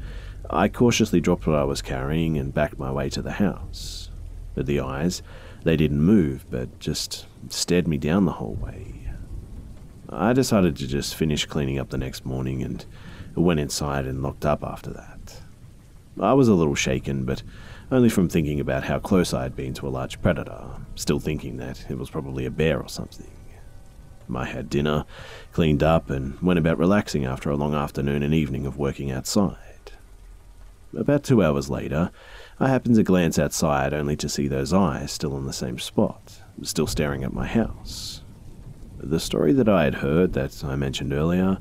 I 0.50 0.68
cautiously 0.68 1.22
dropped 1.22 1.48
what 1.48 1.56
I 1.56 1.64
was 1.64 1.82
carrying 1.82 2.38
and 2.38 2.54
backed 2.54 2.80
my 2.80 2.92
way 2.92 3.10
to 3.10 3.22
the 3.22 3.34
house. 3.34 4.10
But 4.54 4.66
the 4.66 4.80
eyes 4.80 5.22
they 5.66 5.76
didn't 5.76 6.02
move, 6.02 6.46
but 6.50 6.80
just 6.80 7.26
stared 7.50 7.88
me 7.88 7.98
down 7.98 8.26
the 8.26 8.34
whole 8.34 8.54
way. 8.54 9.10
I 10.08 10.32
decided 10.32 10.78
to 10.78 10.88
just 10.88 11.16
finish 11.16 11.46
cleaning 11.46 11.80
up 11.80 11.90
the 11.90 11.98
next 11.98 12.26
morning 12.26 12.64
and 12.64 12.86
went 13.36 13.60
inside 13.60 14.06
and 14.06 14.24
locked 14.24 14.46
up 14.46 14.64
after 14.64 14.92
that. 14.92 15.42
I 16.22 16.34
was 16.34 16.48
a 16.48 16.54
little 16.54 16.76
shaken, 16.76 17.26
but 17.26 17.42
only 17.92 18.10
from 18.10 18.30
thinking 18.30 18.60
about 18.60 18.84
how 18.84 19.00
close 19.00 19.34
I 19.34 19.44
had 19.44 19.56
been 19.56 19.74
to 19.74 19.88
a 19.88 19.90
large 19.90 20.22
predator, 20.22 20.66
still 20.94 21.20
thinking 21.20 21.58
that 21.58 21.90
it 21.90 21.98
was 21.98 22.12
probably 22.12 22.46
a 22.46 22.52
bear 22.52 22.80
or 22.80 22.88
something. 22.88 23.32
I 24.34 24.46
had 24.46 24.70
dinner, 24.70 25.06
cleaned 25.52 25.84
up, 25.84 26.10
and 26.10 26.40
went 26.42 26.60
about 26.60 26.78
relaxing 26.78 27.26
after 27.26 27.50
a 27.50 27.58
long 27.58 27.74
afternoon 27.74 28.24
and 28.24 28.34
evening 28.34 28.66
of 28.66 28.78
working 28.78 29.12
outside. 29.12 29.58
About 30.96 31.24
two 31.24 31.44
hours 31.44 31.70
later, 31.70 32.12
I 32.58 32.70
happened 32.70 32.96
to 32.96 33.04
glance 33.04 33.38
outside 33.38 33.94
only 33.94 34.16
to 34.16 34.30
see 34.30 34.48
those 34.48 34.72
eyes 34.72 35.12
still 35.12 35.38
in 35.38 35.46
the 35.46 35.52
same 35.52 35.78
spot, 35.78 36.40
still 36.62 36.88
staring 36.88 37.26
at 37.26 37.34
my 37.34 37.46
house. 37.46 38.22
The 38.98 39.20
story 39.20 39.52
that 39.54 39.68
I 39.68 39.84
had 39.84 39.96
heard 39.96 40.32
that 40.34 40.64
I 40.64 40.78
mentioned 40.78 41.12
earlier, 41.12 41.58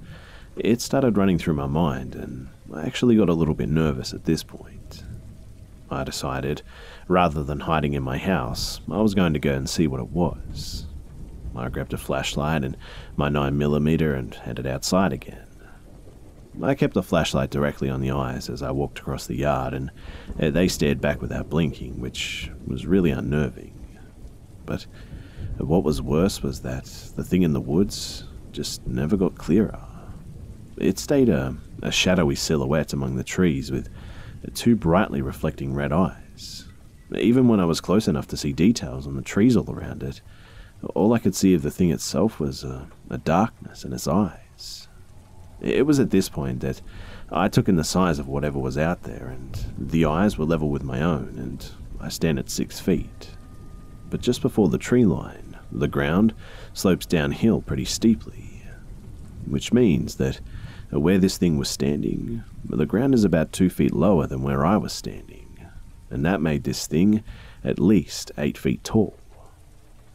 it 0.57 0.81
started 0.81 1.17
running 1.17 1.37
through 1.37 1.55
my 1.55 1.67
mind, 1.67 2.15
and 2.15 2.49
I 2.73 2.87
actually 2.87 3.17
got 3.17 3.29
a 3.29 3.35
little 3.35 3.55
bit 3.55 3.69
nervous 3.69 4.15
at 4.15 4.25
this 4.25 4.45
point. 4.45 5.03
I 5.91 6.05
decided, 6.05 6.63
rather 7.09 7.43
than 7.43 7.61
hiding 7.61 7.95
in 7.95 8.05
my 8.05 8.19
house, 8.19 8.81
I 8.89 9.01
was 9.01 9.15
going 9.15 9.33
to 9.33 9.41
go 9.41 9.53
and 9.53 9.69
see 9.69 9.89
what 9.89 10.01
it 10.01 10.11
was. 10.11 10.87
I 11.57 11.69
grabbed 11.71 11.93
a 11.93 11.99
flashlight 11.99 12.63
and 12.63 12.77
my 13.17 13.29
9mm 13.29 14.17
and 14.17 14.35
headed 14.35 14.67
outside 14.67 15.13
again. 15.13 15.47
I 16.63 16.75
kept 16.75 16.95
the 16.95 17.03
flashlight 17.03 17.51
directly 17.51 17.91
on 17.91 18.01
the 18.01 18.13
eyes 18.13 18.49
as 18.49 18.63
I 18.63 18.71
walked 18.71 19.01
across 19.01 19.27
the 19.27 19.37
yard, 19.37 19.75
and 19.75 19.91
uh, 20.41 20.51
they 20.51 20.69
stared 20.69 21.01
back 21.01 21.21
without 21.21 21.51
blinking, 21.51 22.01
which 22.01 22.51
was 22.67 22.87
really 22.87 23.11
unnerving. 23.11 23.99
But 24.65 24.87
what 25.59 25.85
was 25.85 26.01
worse 26.01 26.43
was 26.43 26.61
that 26.61 26.85
the 27.17 27.25
thing 27.25 27.43
in 27.43 27.53
the 27.53 27.61
woods 27.61 28.25
just 28.53 28.87
never 28.87 29.17
got 29.17 29.37
clearer. 29.37 29.81
It 30.77 30.99
stayed 30.99 31.29
a, 31.29 31.57
a 31.83 31.91
shadowy 31.91 32.37
silhouette 32.37 32.93
among 32.93 33.17
the 33.17 33.25
trees 33.25 33.71
with 33.71 33.89
two 34.55 34.77
brightly 34.77 35.23
reflecting 35.23 35.75
red 35.75 35.93
eyes. 35.93 36.69
Even 37.17 37.49
when 37.49 37.61
I 37.61 37.65
was 37.65 37.81
close 37.81 38.09
enough 38.09 38.27
to 38.29 38.37
see 38.37 38.53
details 38.53 39.07
on 39.07 39.17
the 39.17 39.23
trees 39.23 39.57
all 39.57 39.71
around 39.71 40.03
it, 40.03 40.21
all 40.95 41.13
I 41.13 41.19
could 41.19 41.35
see 41.35 41.55
of 41.55 41.63
the 41.63 41.71
thing 41.71 41.91
itself 41.91 42.41
was 42.41 42.65
a, 42.65 42.89
a 43.11 43.19
darkness 43.19 43.85
in 43.85 43.93
its 43.93 44.09
eyes. 44.09 44.44
It 45.65 45.87
was 45.87 45.99
at 45.99 46.11
this 46.11 46.29
point 46.29 46.61
that 46.61 46.83
I 47.33 47.49
took 47.49 47.71
in 47.71 47.77
the 47.77 47.85
size 47.85 48.19
of 48.19 48.29
whatever 48.29 48.59
was 48.59 48.77
out 48.77 49.05
there, 49.05 49.29
and 49.29 49.65
the 49.79 50.05
eyes 50.05 50.37
were 50.37 50.45
level 50.45 50.69
with 50.69 50.83
my 50.85 51.01
own, 51.01 51.37
and 51.39 51.67
I 51.99 52.11
stand 52.11 52.39
at 52.39 52.51
six 52.51 52.81
feet. 52.81 53.31
But 54.11 54.21
just 54.21 54.43
before 54.43 54.69
the 54.69 54.77
tree 54.77 55.07
line, 55.07 55.57
the 55.73 55.89
ground 55.89 56.35
slopes 56.75 57.07
downhill 57.07 57.63
pretty 57.63 57.87
steeply, 57.87 58.63
which 59.47 59.73
means 59.73 60.17
that 60.17 60.39
where 60.91 61.19
this 61.19 61.39
thing 61.39 61.57
was 61.57 61.71
standing, 61.71 62.45
the 62.69 62.85
ground 62.85 63.15
is 63.15 63.25
about 63.25 63.51
two 63.51 63.71
feet 63.71 63.95
lower 63.95 64.27
than 64.27 64.43
where 64.43 64.67
I 64.67 64.77
was 64.77 64.93
standing, 64.93 65.67
and 66.11 66.27
that 66.27 66.43
made 66.43 66.65
this 66.65 66.87
thing 66.87 67.25
at 67.65 67.79
least 67.79 68.31
eight 68.37 68.59
feet 68.59 68.85
tall. 68.85 69.17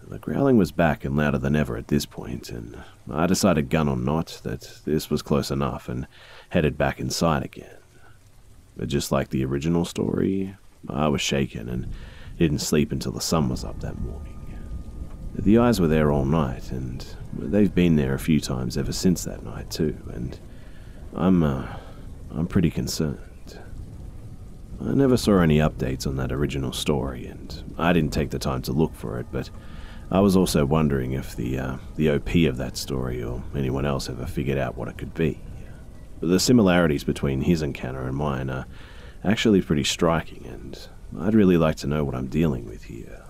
The 0.09 0.17
growling 0.17 0.57
was 0.57 0.71
back 0.71 1.05
and 1.05 1.15
louder 1.15 1.37
than 1.37 1.55
ever 1.55 1.77
at 1.77 1.87
this 1.89 2.07
point, 2.07 2.49
and 2.49 2.75
I 3.11 3.27
decided, 3.27 3.69
gun 3.69 3.87
or 3.87 3.95
not, 3.95 4.41
that 4.43 4.79
this 4.83 5.11
was 5.11 5.21
close 5.21 5.51
enough 5.51 5.87
and 5.87 6.07
headed 6.49 6.79
back 6.79 6.99
inside 6.99 7.43
again. 7.43 7.77
But 8.75 8.87
just 8.87 9.11
like 9.11 9.29
the 9.29 9.45
original 9.45 9.85
story, 9.85 10.55
I 10.87 11.07
was 11.09 11.21
shaken, 11.21 11.69
and 11.69 11.93
Didn't 12.39 12.59
sleep 12.59 12.93
until 12.93 13.11
the 13.11 13.19
sun 13.19 13.49
was 13.49 13.65
up 13.65 13.81
that 13.81 13.99
morning. 13.99 14.57
The 15.35 15.57
eyes 15.57 15.81
were 15.81 15.89
there 15.89 16.09
all 16.09 16.23
night, 16.23 16.71
and 16.71 17.05
they've 17.33 17.73
been 17.73 17.97
there 17.97 18.13
a 18.13 18.19
few 18.19 18.39
times 18.39 18.77
ever 18.77 18.93
since 18.93 19.25
that 19.25 19.43
night 19.43 19.69
too, 19.69 19.97
and 20.13 20.39
I'm, 21.13 21.43
uh, 21.43 21.67
I'm 22.31 22.47
pretty 22.47 22.71
concerned. 22.71 23.59
I 24.81 24.93
never 24.93 25.17
saw 25.17 25.41
any 25.41 25.57
updates 25.57 26.07
on 26.07 26.15
that 26.15 26.31
original 26.31 26.71
story, 26.71 27.27
and 27.27 27.75
I 27.77 27.91
didn't 27.91 28.13
take 28.13 28.29
the 28.29 28.39
time 28.39 28.61
to 28.63 28.71
look 28.71 28.95
for 28.95 29.19
it, 29.19 29.27
but 29.33 29.49
I 30.11 30.21
was 30.21 30.35
also 30.35 30.65
wondering 30.65 31.11
if 31.11 31.35
the, 31.35 31.59
uh, 31.59 31.77
the 31.95 32.09
OP 32.09 32.33
of 32.47 32.57
that 32.57 32.77
story 32.77 33.21
or 33.23 33.43
anyone 33.55 33.85
else 33.85 34.09
ever 34.09 34.25
figured 34.25 34.57
out 34.57 34.75
what 34.75 34.87
it 34.87 34.97
could 34.97 35.13
be. 35.13 35.39
The 36.19 36.39
similarities 36.39 37.03
between 37.03 37.41
his 37.41 37.61
encounter 37.61 38.01
and 38.01 38.17
mine 38.17 38.49
are 38.49 38.65
actually 39.23 39.61
pretty 39.61 39.83
striking, 39.83 40.45
and 40.47 40.79
I'd 41.19 41.35
really 41.35 41.57
like 41.57 41.75
to 41.77 41.87
know 41.87 42.03
what 42.03 42.15
I'm 42.15 42.27
dealing 42.27 42.65
with 42.65 42.85
here. 42.85 43.23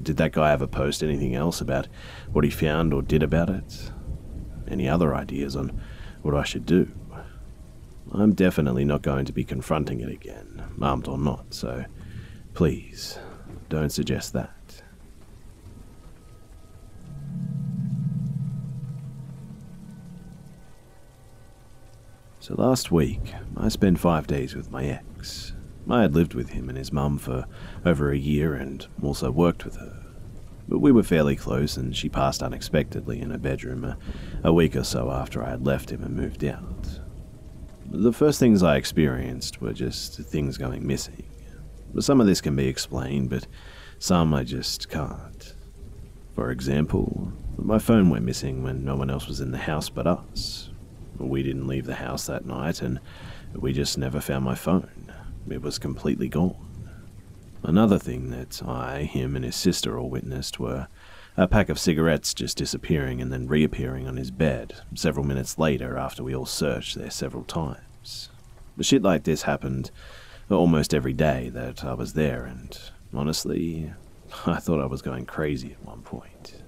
Did 0.00 0.18
that 0.18 0.32
guy 0.32 0.52
ever 0.52 0.66
post 0.66 1.02
anything 1.02 1.34
else 1.34 1.62
about 1.62 1.88
what 2.30 2.44
he 2.44 2.50
found 2.50 2.92
or 2.92 3.00
did 3.00 3.22
about 3.22 3.48
it? 3.48 3.90
Any 4.68 4.88
other 4.88 5.14
ideas 5.14 5.56
on 5.56 5.80
what 6.20 6.34
I 6.34 6.44
should 6.44 6.66
do? 6.66 6.92
I'm 8.12 8.34
definitely 8.34 8.84
not 8.84 9.02
going 9.02 9.24
to 9.24 9.32
be 9.32 9.44
confronting 9.44 10.00
it 10.00 10.10
again, 10.10 10.62
armed 10.80 11.08
or 11.08 11.18
not, 11.18 11.54
so 11.54 11.86
please 12.54 13.18
don't 13.68 13.90
suggest 13.90 14.32
that. 14.34 14.55
So 22.46 22.54
last 22.54 22.92
week, 22.92 23.34
I 23.56 23.66
spent 23.66 23.98
five 23.98 24.28
days 24.28 24.54
with 24.54 24.70
my 24.70 24.84
ex. 24.84 25.52
I 25.90 26.02
had 26.02 26.14
lived 26.14 26.34
with 26.34 26.50
him 26.50 26.68
and 26.68 26.78
his 26.78 26.92
mum 26.92 27.18
for 27.18 27.44
over 27.84 28.12
a 28.12 28.16
year 28.16 28.54
and 28.54 28.86
also 29.02 29.32
worked 29.32 29.64
with 29.64 29.74
her. 29.78 30.06
But 30.68 30.78
we 30.78 30.92
were 30.92 31.02
fairly 31.02 31.34
close, 31.34 31.76
and 31.76 31.96
she 31.96 32.08
passed 32.08 32.44
unexpectedly 32.44 33.20
in 33.20 33.30
her 33.30 33.38
bedroom 33.38 33.82
a, 33.82 33.98
a 34.44 34.52
week 34.52 34.76
or 34.76 34.84
so 34.84 35.10
after 35.10 35.42
I 35.42 35.50
had 35.50 35.66
left 35.66 35.90
him 35.90 36.04
and 36.04 36.14
moved 36.14 36.44
out. 36.44 37.00
The 37.84 38.12
first 38.12 38.38
things 38.38 38.62
I 38.62 38.76
experienced 38.76 39.60
were 39.60 39.72
just 39.72 40.14
things 40.14 40.56
going 40.56 40.86
missing. 40.86 41.24
Some 41.98 42.20
of 42.20 42.28
this 42.28 42.40
can 42.40 42.54
be 42.54 42.68
explained, 42.68 43.28
but 43.28 43.48
some 43.98 44.32
I 44.32 44.44
just 44.44 44.88
can't. 44.88 45.52
For 46.36 46.52
example, 46.52 47.32
my 47.56 47.80
phone 47.80 48.08
went 48.08 48.24
missing 48.24 48.62
when 48.62 48.84
no 48.84 48.94
one 48.94 49.10
else 49.10 49.26
was 49.26 49.40
in 49.40 49.50
the 49.50 49.58
house 49.58 49.88
but 49.88 50.06
us. 50.06 50.70
We 51.18 51.42
didn't 51.42 51.66
leave 51.66 51.86
the 51.86 51.94
house 51.96 52.26
that 52.26 52.46
night, 52.46 52.82
and 52.82 53.00
we 53.54 53.72
just 53.72 53.98
never 53.98 54.20
found 54.20 54.44
my 54.44 54.54
phone. 54.54 55.12
It 55.48 55.62
was 55.62 55.78
completely 55.78 56.28
gone. 56.28 56.90
Another 57.62 57.98
thing 57.98 58.30
that 58.30 58.62
I, 58.66 59.02
him, 59.02 59.34
and 59.34 59.44
his 59.44 59.56
sister 59.56 59.98
all 59.98 60.10
witnessed 60.10 60.60
were 60.60 60.88
a 61.36 61.46
pack 61.46 61.68
of 61.68 61.78
cigarettes 61.78 62.32
just 62.32 62.56
disappearing 62.56 63.20
and 63.20 63.32
then 63.32 63.46
reappearing 63.46 64.08
on 64.08 64.16
his 64.16 64.30
bed 64.30 64.74
several 64.94 65.26
minutes 65.26 65.58
later 65.58 65.98
after 65.98 66.22
we 66.22 66.34
all 66.34 66.46
searched 66.46 66.96
there 66.96 67.10
several 67.10 67.44
times. 67.44 68.30
Shit 68.80 69.02
like 69.02 69.24
this 69.24 69.42
happened 69.42 69.90
almost 70.50 70.94
every 70.94 71.12
day 71.12 71.50
that 71.50 71.84
I 71.84 71.94
was 71.94 72.12
there, 72.12 72.44
and 72.44 72.78
honestly, 73.12 73.92
I 74.46 74.56
thought 74.56 74.80
I 74.80 74.86
was 74.86 75.02
going 75.02 75.26
crazy 75.26 75.72
at 75.72 75.84
one 75.84 76.02
point. 76.02 76.62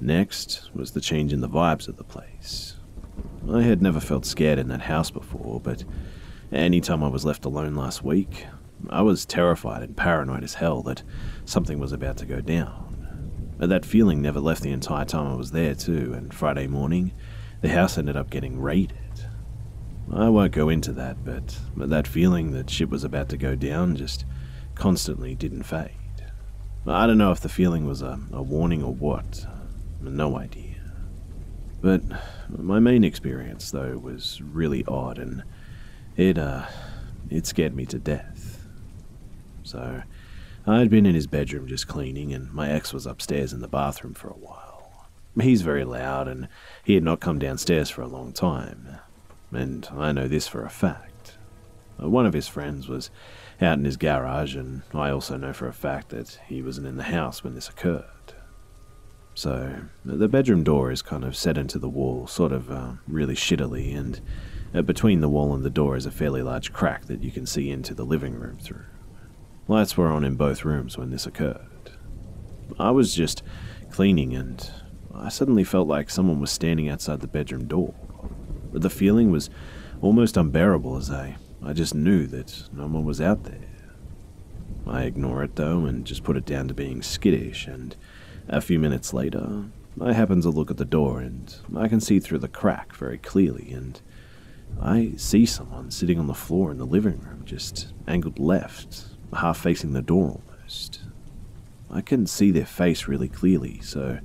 Next 0.00 0.70
was 0.74 0.92
the 0.92 1.00
change 1.00 1.32
in 1.32 1.40
the 1.40 1.48
vibes 1.48 1.88
of 1.88 1.96
the 1.96 2.04
place. 2.04 2.74
I 3.50 3.62
had 3.62 3.80
never 3.80 4.00
felt 4.00 4.26
scared 4.26 4.58
in 4.58 4.68
that 4.68 4.82
house 4.82 5.10
before, 5.10 5.60
but 5.60 5.84
any 6.52 6.80
time 6.80 7.02
I 7.02 7.08
was 7.08 7.24
left 7.24 7.44
alone 7.44 7.74
last 7.74 8.04
week, 8.04 8.46
I 8.88 9.02
was 9.02 9.26
terrified 9.26 9.82
and 9.82 9.96
paranoid 9.96 10.44
as 10.44 10.54
hell 10.54 10.82
that 10.82 11.02
something 11.44 11.78
was 11.78 11.92
about 11.92 12.16
to 12.18 12.26
go 12.26 12.40
down. 12.40 13.54
But 13.58 13.70
that 13.70 13.84
feeling 13.84 14.22
never 14.22 14.40
left 14.40 14.62
the 14.62 14.70
entire 14.70 15.04
time 15.04 15.26
I 15.26 15.36
was 15.36 15.50
there, 15.50 15.74
too, 15.74 16.14
and 16.14 16.32
Friday 16.32 16.66
morning, 16.66 17.12
the 17.60 17.70
house 17.70 17.98
ended 17.98 18.16
up 18.16 18.30
getting 18.30 18.60
raided. 18.60 18.96
I 20.12 20.28
won't 20.28 20.52
go 20.52 20.68
into 20.68 20.92
that, 20.92 21.24
but, 21.24 21.58
that 21.76 22.06
feeling 22.06 22.52
that 22.52 22.70
shit 22.70 22.88
was 22.88 23.04
about 23.04 23.28
to 23.30 23.36
go 23.36 23.54
down 23.54 23.96
just 23.96 24.24
constantly 24.74 25.34
didn't 25.34 25.64
fade. 25.64 25.90
I 26.86 27.06
don't 27.06 27.18
know 27.18 27.32
if 27.32 27.40
the 27.40 27.48
feeling 27.48 27.84
was 27.84 28.00
a, 28.00 28.18
a 28.32 28.42
warning 28.42 28.82
or 28.82 28.94
what, 28.94 29.44
no 30.00 30.38
idea. 30.38 30.76
But 31.80 32.02
my 32.56 32.78
main 32.78 33.04
experience, 33.04 33.70
though, 33.70 33.98
was 33.98 34.40
really 34.42 34.84
odd, 34.86 35.18
and 35.18 35.42
it, 36.16 36.38
uh, 36.38 36.66
it 37.30 37.46
scared 37.46 37.74
me 37.74 37.86
to 37.86 37.98
death. 37.98 38.66
So, 39.62 40.02
I'd 40.66 40.90
been 40.90 41.06
in 41.06 41.14
his 41.14 41.26
bedroom 41.26 41.66
just 41.66 41.88
cleaning, 41.88 42.32
and 42.32 42.52
my 42.52 42.70
ex 42.70 42.92
was 42.92 43.06
upstairs 43.06 43.52
in 43.52 43.60
the 43.60 43.68
bathroom 43.68 44.14
for 44.14 44.28
a 44.28 44.34
while. 44.34 45.08
He's 45.40 45.62
very 45.62 45.84
loud, 45.84 46.28
and 46.28 46.48
he 46.84 46.94
had 46.94 47.02
not 47.04 47.20
come 47.20 47.38
downstairs 47.38 47.90
for 47.90 48.02
a 48.02 48.08
long 48.08 48.32
time. 48.32 48.98
And 49.52 49.88
I 49.96 50.12
know 50.12 50.28
this 50.28 50.48
for 50.48 50.64
a 50.64 50.70
fact. 50.70 51.36
One 51.96 52.26
of 52.26 52.32
his 52.32 52.48
friends 52.48 52.88
was 52.88 53.10
out 53.60 53.78
in 53.78 53.84
his 53.84 53.96
garage, 53.96 54.54
and 54.54 54.82
I 54.94 55.10
also 55.10 55.36
know 55.36 55.52
for 55.52 55.68
a 55.68 55.72
fact 55.72 56.10
that 56.10 56.38
he 56.46 56.62
wasn't 56.62 56.86
in 56.86 56.96
the 56.96 57.04
house 57.04 57.42
when 57.42 57.54
this 57.54 57.68
occurred. 57.68 58.04
So, 59.38 59.72
the 60.04 60.26
bedroom 60.26 60.64
door 60.64 60.90
is 60.90 61.00
kind 61.00 61.22
of 61.22 61.36
set 61.36 61.56
into 61.56 61.78
the 61.78 61.88
wall, 61.88 62.26
sort 62.26 62.50
of 62.50 62.72
uh, 62.72 62.94
really 63.06 63.36
shittily, 63.36 63.96
and 63.96 64.20
uh, 64.74 64.82
between 64.82 65.20
the 65.20 65.28
wall 65.28 65.54
and 65.54 65.64
the 65.64 65.70
door 65.70 65.96
is 65.96 66.06
a 66.06 66.10
fairly 66.10 66.42
large 66.42 66.72
crack 66.72 67.04
that 67.04 67.22
you 67.22 67.30
can 67.30 67.46
see 67.46 67.70
into 67.70 67.94
the 67.94 68.02
living 68.02 68.34
room 68.34 68.58
through. 68.58 68.82
Lights 69.68 69.96
were 69.96 70.08
on 70.08 70.24
in 70.24 70.34
both 70.34 70.64
rooms 70.64 70.98
when 70.98 71.10
this 71.10 71.24
occurred. 71.24 71.92
I 72.80 72.90
was 72.90 73.14
just 73.14 73.44
cleaning 73.92 74.34
and 74.34 74.68
I 75.14 75.28
suddenly 75.28 75.62
felt 75.62 75.86
like 75.86 76.10
someone 76.10 76.40
was 76.40 76.50
standing 76.50 76.88
outside 76.88 77.20
the 77.20 77.28
bedroom 77.28 77.68
door. 77.68 77.94
The 78.72 78.90
feeling 78.90 79.30
was 79.30 79.50
almost 80.00 80.36
unbearable 80.36 80.96
as 80.96 81.12
I, 81.12 81.36
I 81.62 81.74
just 81.74 81.94
knew 81.94 82.26
that 82.26 82.64
no 82.72 82.88
one 82.88 83.04
was 83.04 83.20
out 83.20 83.44
there. 83.44 83.70
I 84.84 85.04
ignore 85.04 85.44
it 85.44 85.54
though 85.54 85.84
and 85.84 86.04
just 86.04 86.24
put 86.24 86.36
it 86.36 86.44
down 86.44 86.66
to 86.66 86.74
being 86.74 87.02
skittish 87.02 87.68
and 87.68 87.94
a 88.48 88.60
few 88.60 88.78
minutes 88.78 89.12
later, 89.12 89.64
I 90.00 90.12
happen 90.12 90.40
to 90.42 90.50
look 90.50 90.70
at 90.70 90.76
the 90.76 90.84
door 90.84 91.20
and 91.20 91.54
I 91.76 91.88
can 91.88 92.00
see 92.00 92.20
through 92.20 92.38
the 92.38 92.48
crack 92.48 92.94
very 92.94 93.18
clearly, 93.18 93.72
and 93.72 94.00
I 94.80 95.12
see 95.16 95.44
someone 95.46 95.90
sitting 95.90 96.18
on 96.18 96.26
the 96.26 96.34
floor 96.34 96.70
in 96.70 96.78
the 96.78 96.86
living 96.86 97.20
room, 97.20 97.42
just 97.44 97.92
angled 98.06 98.38
left, 98.38 99.06
half 99.36 99.58
facing 99.58 99.92
the 99.92 100.02
door 100.02 100.40
almost. 100.42 101.00
I 101.90 102.00
can 102.00 102.26
see 102.26 102.50
their 102.50 102.66
face 102.66 103.08
really 103.08 103.28
clearly, 103.28 103.80
so 103.80 104.18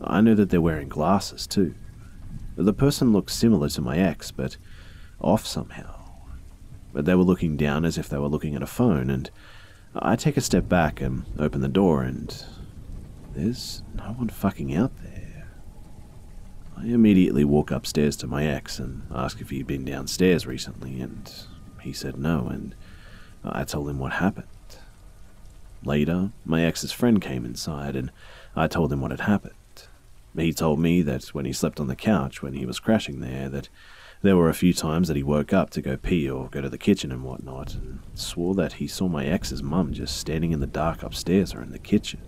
I 0.00 0.20
know 0.20 0.34
that 0.34 0.50
they're 0.50 0.60
wearing 0.60 0.88
glasses 0.88 1.46
too. 1.46 1.74
The 2.56 2.72
person 2.72 3.12
looked 3.12 3.30
similar 3.30 3.68
to 3.70 3.80
my 3.80 3.98
ex, 3.98 4.30
but 4.30 4.56
off 5.20 5.46
somehow. 5.46 5.96
But 6.92 7.04
they 7.04 7.14
were 7.14 7.24
looking 7.24 7.56
down 7.56 7.84
as 7.84 7.98
if 7.98 8.08
they 8.08 8.18
were 8.18 8.28
looking 8.28 8.54
at 8.54 8.62
a 8.62 8.66
phone, 8.66 9.10
and 9.10 9.30
I 9.94 10.16
take 10.16 10.36
a 10.36 10.40
step 10.40 10.68
back 10.68 11.00
and 11.00 11.24
open 11.38 11.60
the 11.60 11.68
door, 11.68 12.02
and 12.02 12.44
there's 13.40 13.82
no 13.94 14.04
one 14.12 14.28
fucking 14.28 14.74
out 14.74 14.92
there. 15.02 15.48
I 16.76 16.86
immediately 16.86 17.44
walk 17.44 17.70
upstairs 17.70 18.16
to 18.16 18.26
my 18.26 18.46
ex 18.46 18.78
and 18.78 19.02
ask 19.10 19.40
if 19.40 19.50
he'd 19.50 19.66
been 19.66 19.84
downstairs 19.84 20.46
recently, 20.46 21.00
and 21.00 21.30
he 21.80 21.92
said 21.92 22.18
no, 22.18 22.48
and 22.48 22.74
I 23.44 23.64
told 23.64 23.88
him 23.88 23.98
what 23.98 24.12
happened. 24.12 24.46
Later, 25.84 26.30
my 26.44 26.64
ex's 26.64 26.92
friend 26.92 27.20
came 27.20 27.44
inside, 27.44 27.96
and 27.96 28.10
I 28.54 28.66
told 28.66 28.92
him 28.92 29.00
what 29.00 29.10
had 29.10 29.20
happened. 29.20 29.54
He 30.36 30.52
told 30.52 30.78
me 30.78 31.02
that 31.02 31.34
when 31.34 31.44
he 31.44 31.52
slept 31.52 31.80
on 31.80 31.88
the 31.88 31.96
couch 31.96 32.42
when 32.42 32.52
he 32.52 32.66
was 32.66 32.78
crashing 32.78 33.20
there, 33.20 33.48
that 33.48 33.68
there 34.22 34.36
were 34.36 34.50
a 34.50 34.54
few 34.54 34.72
times 34.72 35.08
that 35.08 35.16
he 35.16 35.22
woke 35.22 35.52
up 35.52 35.70
to 35.70 35.82
go 35.82 35.96
pee 35.96 36.28
or 36.28 36.48
go 36.48 36.60
to 36.60 36.68
the 36.68 36.78
kitchen 36.78 37.10
and 37.10 37.24
whatnot, 37.24 37.74
and 37.74 38.00
swore 38.14 38.54
that 38.54 38.74
he 38.74 38.86
saw 38.86 39.08
my 39.08 39.24
ex's 39.24 39.62
mum 39.62 39.92
just 39.92 40.16
standing 40.18 40.52
in 40.52 40.60
the 40.60 40.66
dark 40.66 41.02
upstairs 41.02 41.54
or 41.54 41.62
in 41.62 41.72
the 41.72 41.78
kitchen. 41.78 42.20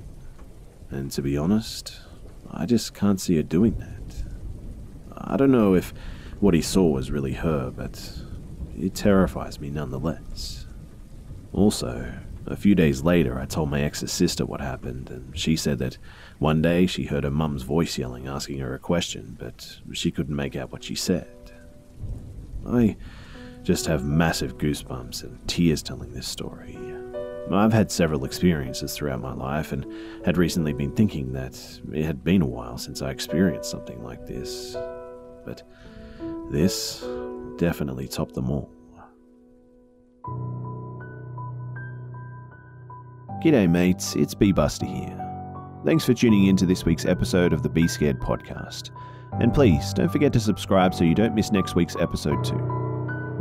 And 0.92 1.10
to 1.12 1.22
be 1.22 1.38
honest, 1.38 1.98
I 2.50 2.66
just 2.66 2.94
can't 2.94 3.20
see 3.20 3.36
her 3.36 3.42
doing 3.42 3.78
that. 3.78 4.24
I 5.16 5.36
don't 5.36 5.50
know 5.50 5.74
if 5.74 5.94
what 6.38 6.54
he 6.54 6.60
saw 6.60 6.86
was 6.86 7.10
really 7.10 7.32
her, 7.32 7.70
but 7.70 8.12
it 8.78 8.94
terrifies 8.94 9.58
me 9.58 9.70
nonetheless. 9.70 10.66
Also, 11.52 12.12
a 12.46 12.56
few 12.56 12.74
days 12.74 13.02
later, 13.02 13.38
I 13.38 13.46
told 13.46 13.70
my 13.70 13.80
ex's 13.80 14.12
sister 14.12 14.44
what 14.44 14.60
happened, 14.60 15.08
and 15.08 15.38
she 15.38 15.56
said 15.56 15.78
that 15.78 15.96
one 16.38 16.60
day 16.60 16.86
she 16.86 17.04
heard 17.04 17.24
her 17.24 17.30
mum's 17.30 17.62
voice 17.62 17.96
yelling, 17.96 18.26
asking 18.26 18.58
her 18.58 18.74
a 18.74 18.78
question, 18.78 19.36
but 19.38 19.78
she 19.92 20.10
couldn't 20.10 20.36
make 20.36 20.56
out 20.56 20.72
what 20.72 20.84
she 20.84 20.94
said. 20.94 21.52
I 22.66 22.96
just 23.62 23.86
have 23.86 24.04
massive 24.04 24.58
goosebumps 24.58 25.22
and 25.22 25.48
tears 25.48 25.82
telling 25.82 26.12
this 26.12 26.26
story. 26.26 26.76
I've 27.50 27.72
had 27.72 27.90
several 27.90 28.24
experiences 28.24 28.94
throughout 28.94 29.20
my 29.20 29.34
life 29.34 29.72
and 29.72 29.86
had 30.24 30.38
recently 30.38 30.72
been 30.72 30.92
thinking 30.92 31.32
that 31.32 31.60
it 31.92 32.04
had 32.04 32.24
been 32.24 32.42
a 32.42 32.46
while 32.46 32.78
since 32.78 33.02
I 33.02 33.10
experienced 33.10 33.70
something 33.70 34.02
like 34.02 34.26
this. 34.26 34.76
But 35.44 35.62
this 36.50 37.04
definitely 37.58 38.08
topped 38.08 38.34
them 38.34 38.50
all. 38.50 38.70
G'day, 43.42 43.68
mates. 43.68 44.14
It's 44.14 44.34
B 44.34 44.52
Buster 44.52 44.86
here. 44.86 45.18
Thanks 45.84 46.04
for 46.04 46.14
tuning 46.14 46.46
in 46.46 46.56
to 46.58 46.66
this 46.66 46.84
week's 46.84 47.04
episode 47.04 47.52
of 47.52 47.64
the 47.64 47.68
Be 47.68 47.88
Scared 47.88 48.20
podcast. 48.20 48.90
And 49.40 49.52
please 49.52 49.92
don't 49.92 50.10
forget 50.10 50.32
to 50.34 50.40
subscribe 50.40 50.94
so 50.94 51.02
you 51.02 51.14
don't 51.14 51.34
miss 51.34 51.50
next 51.50 51.74
week's 51.74 51.96
episode 51.96 52.44
too. 52.44 52.81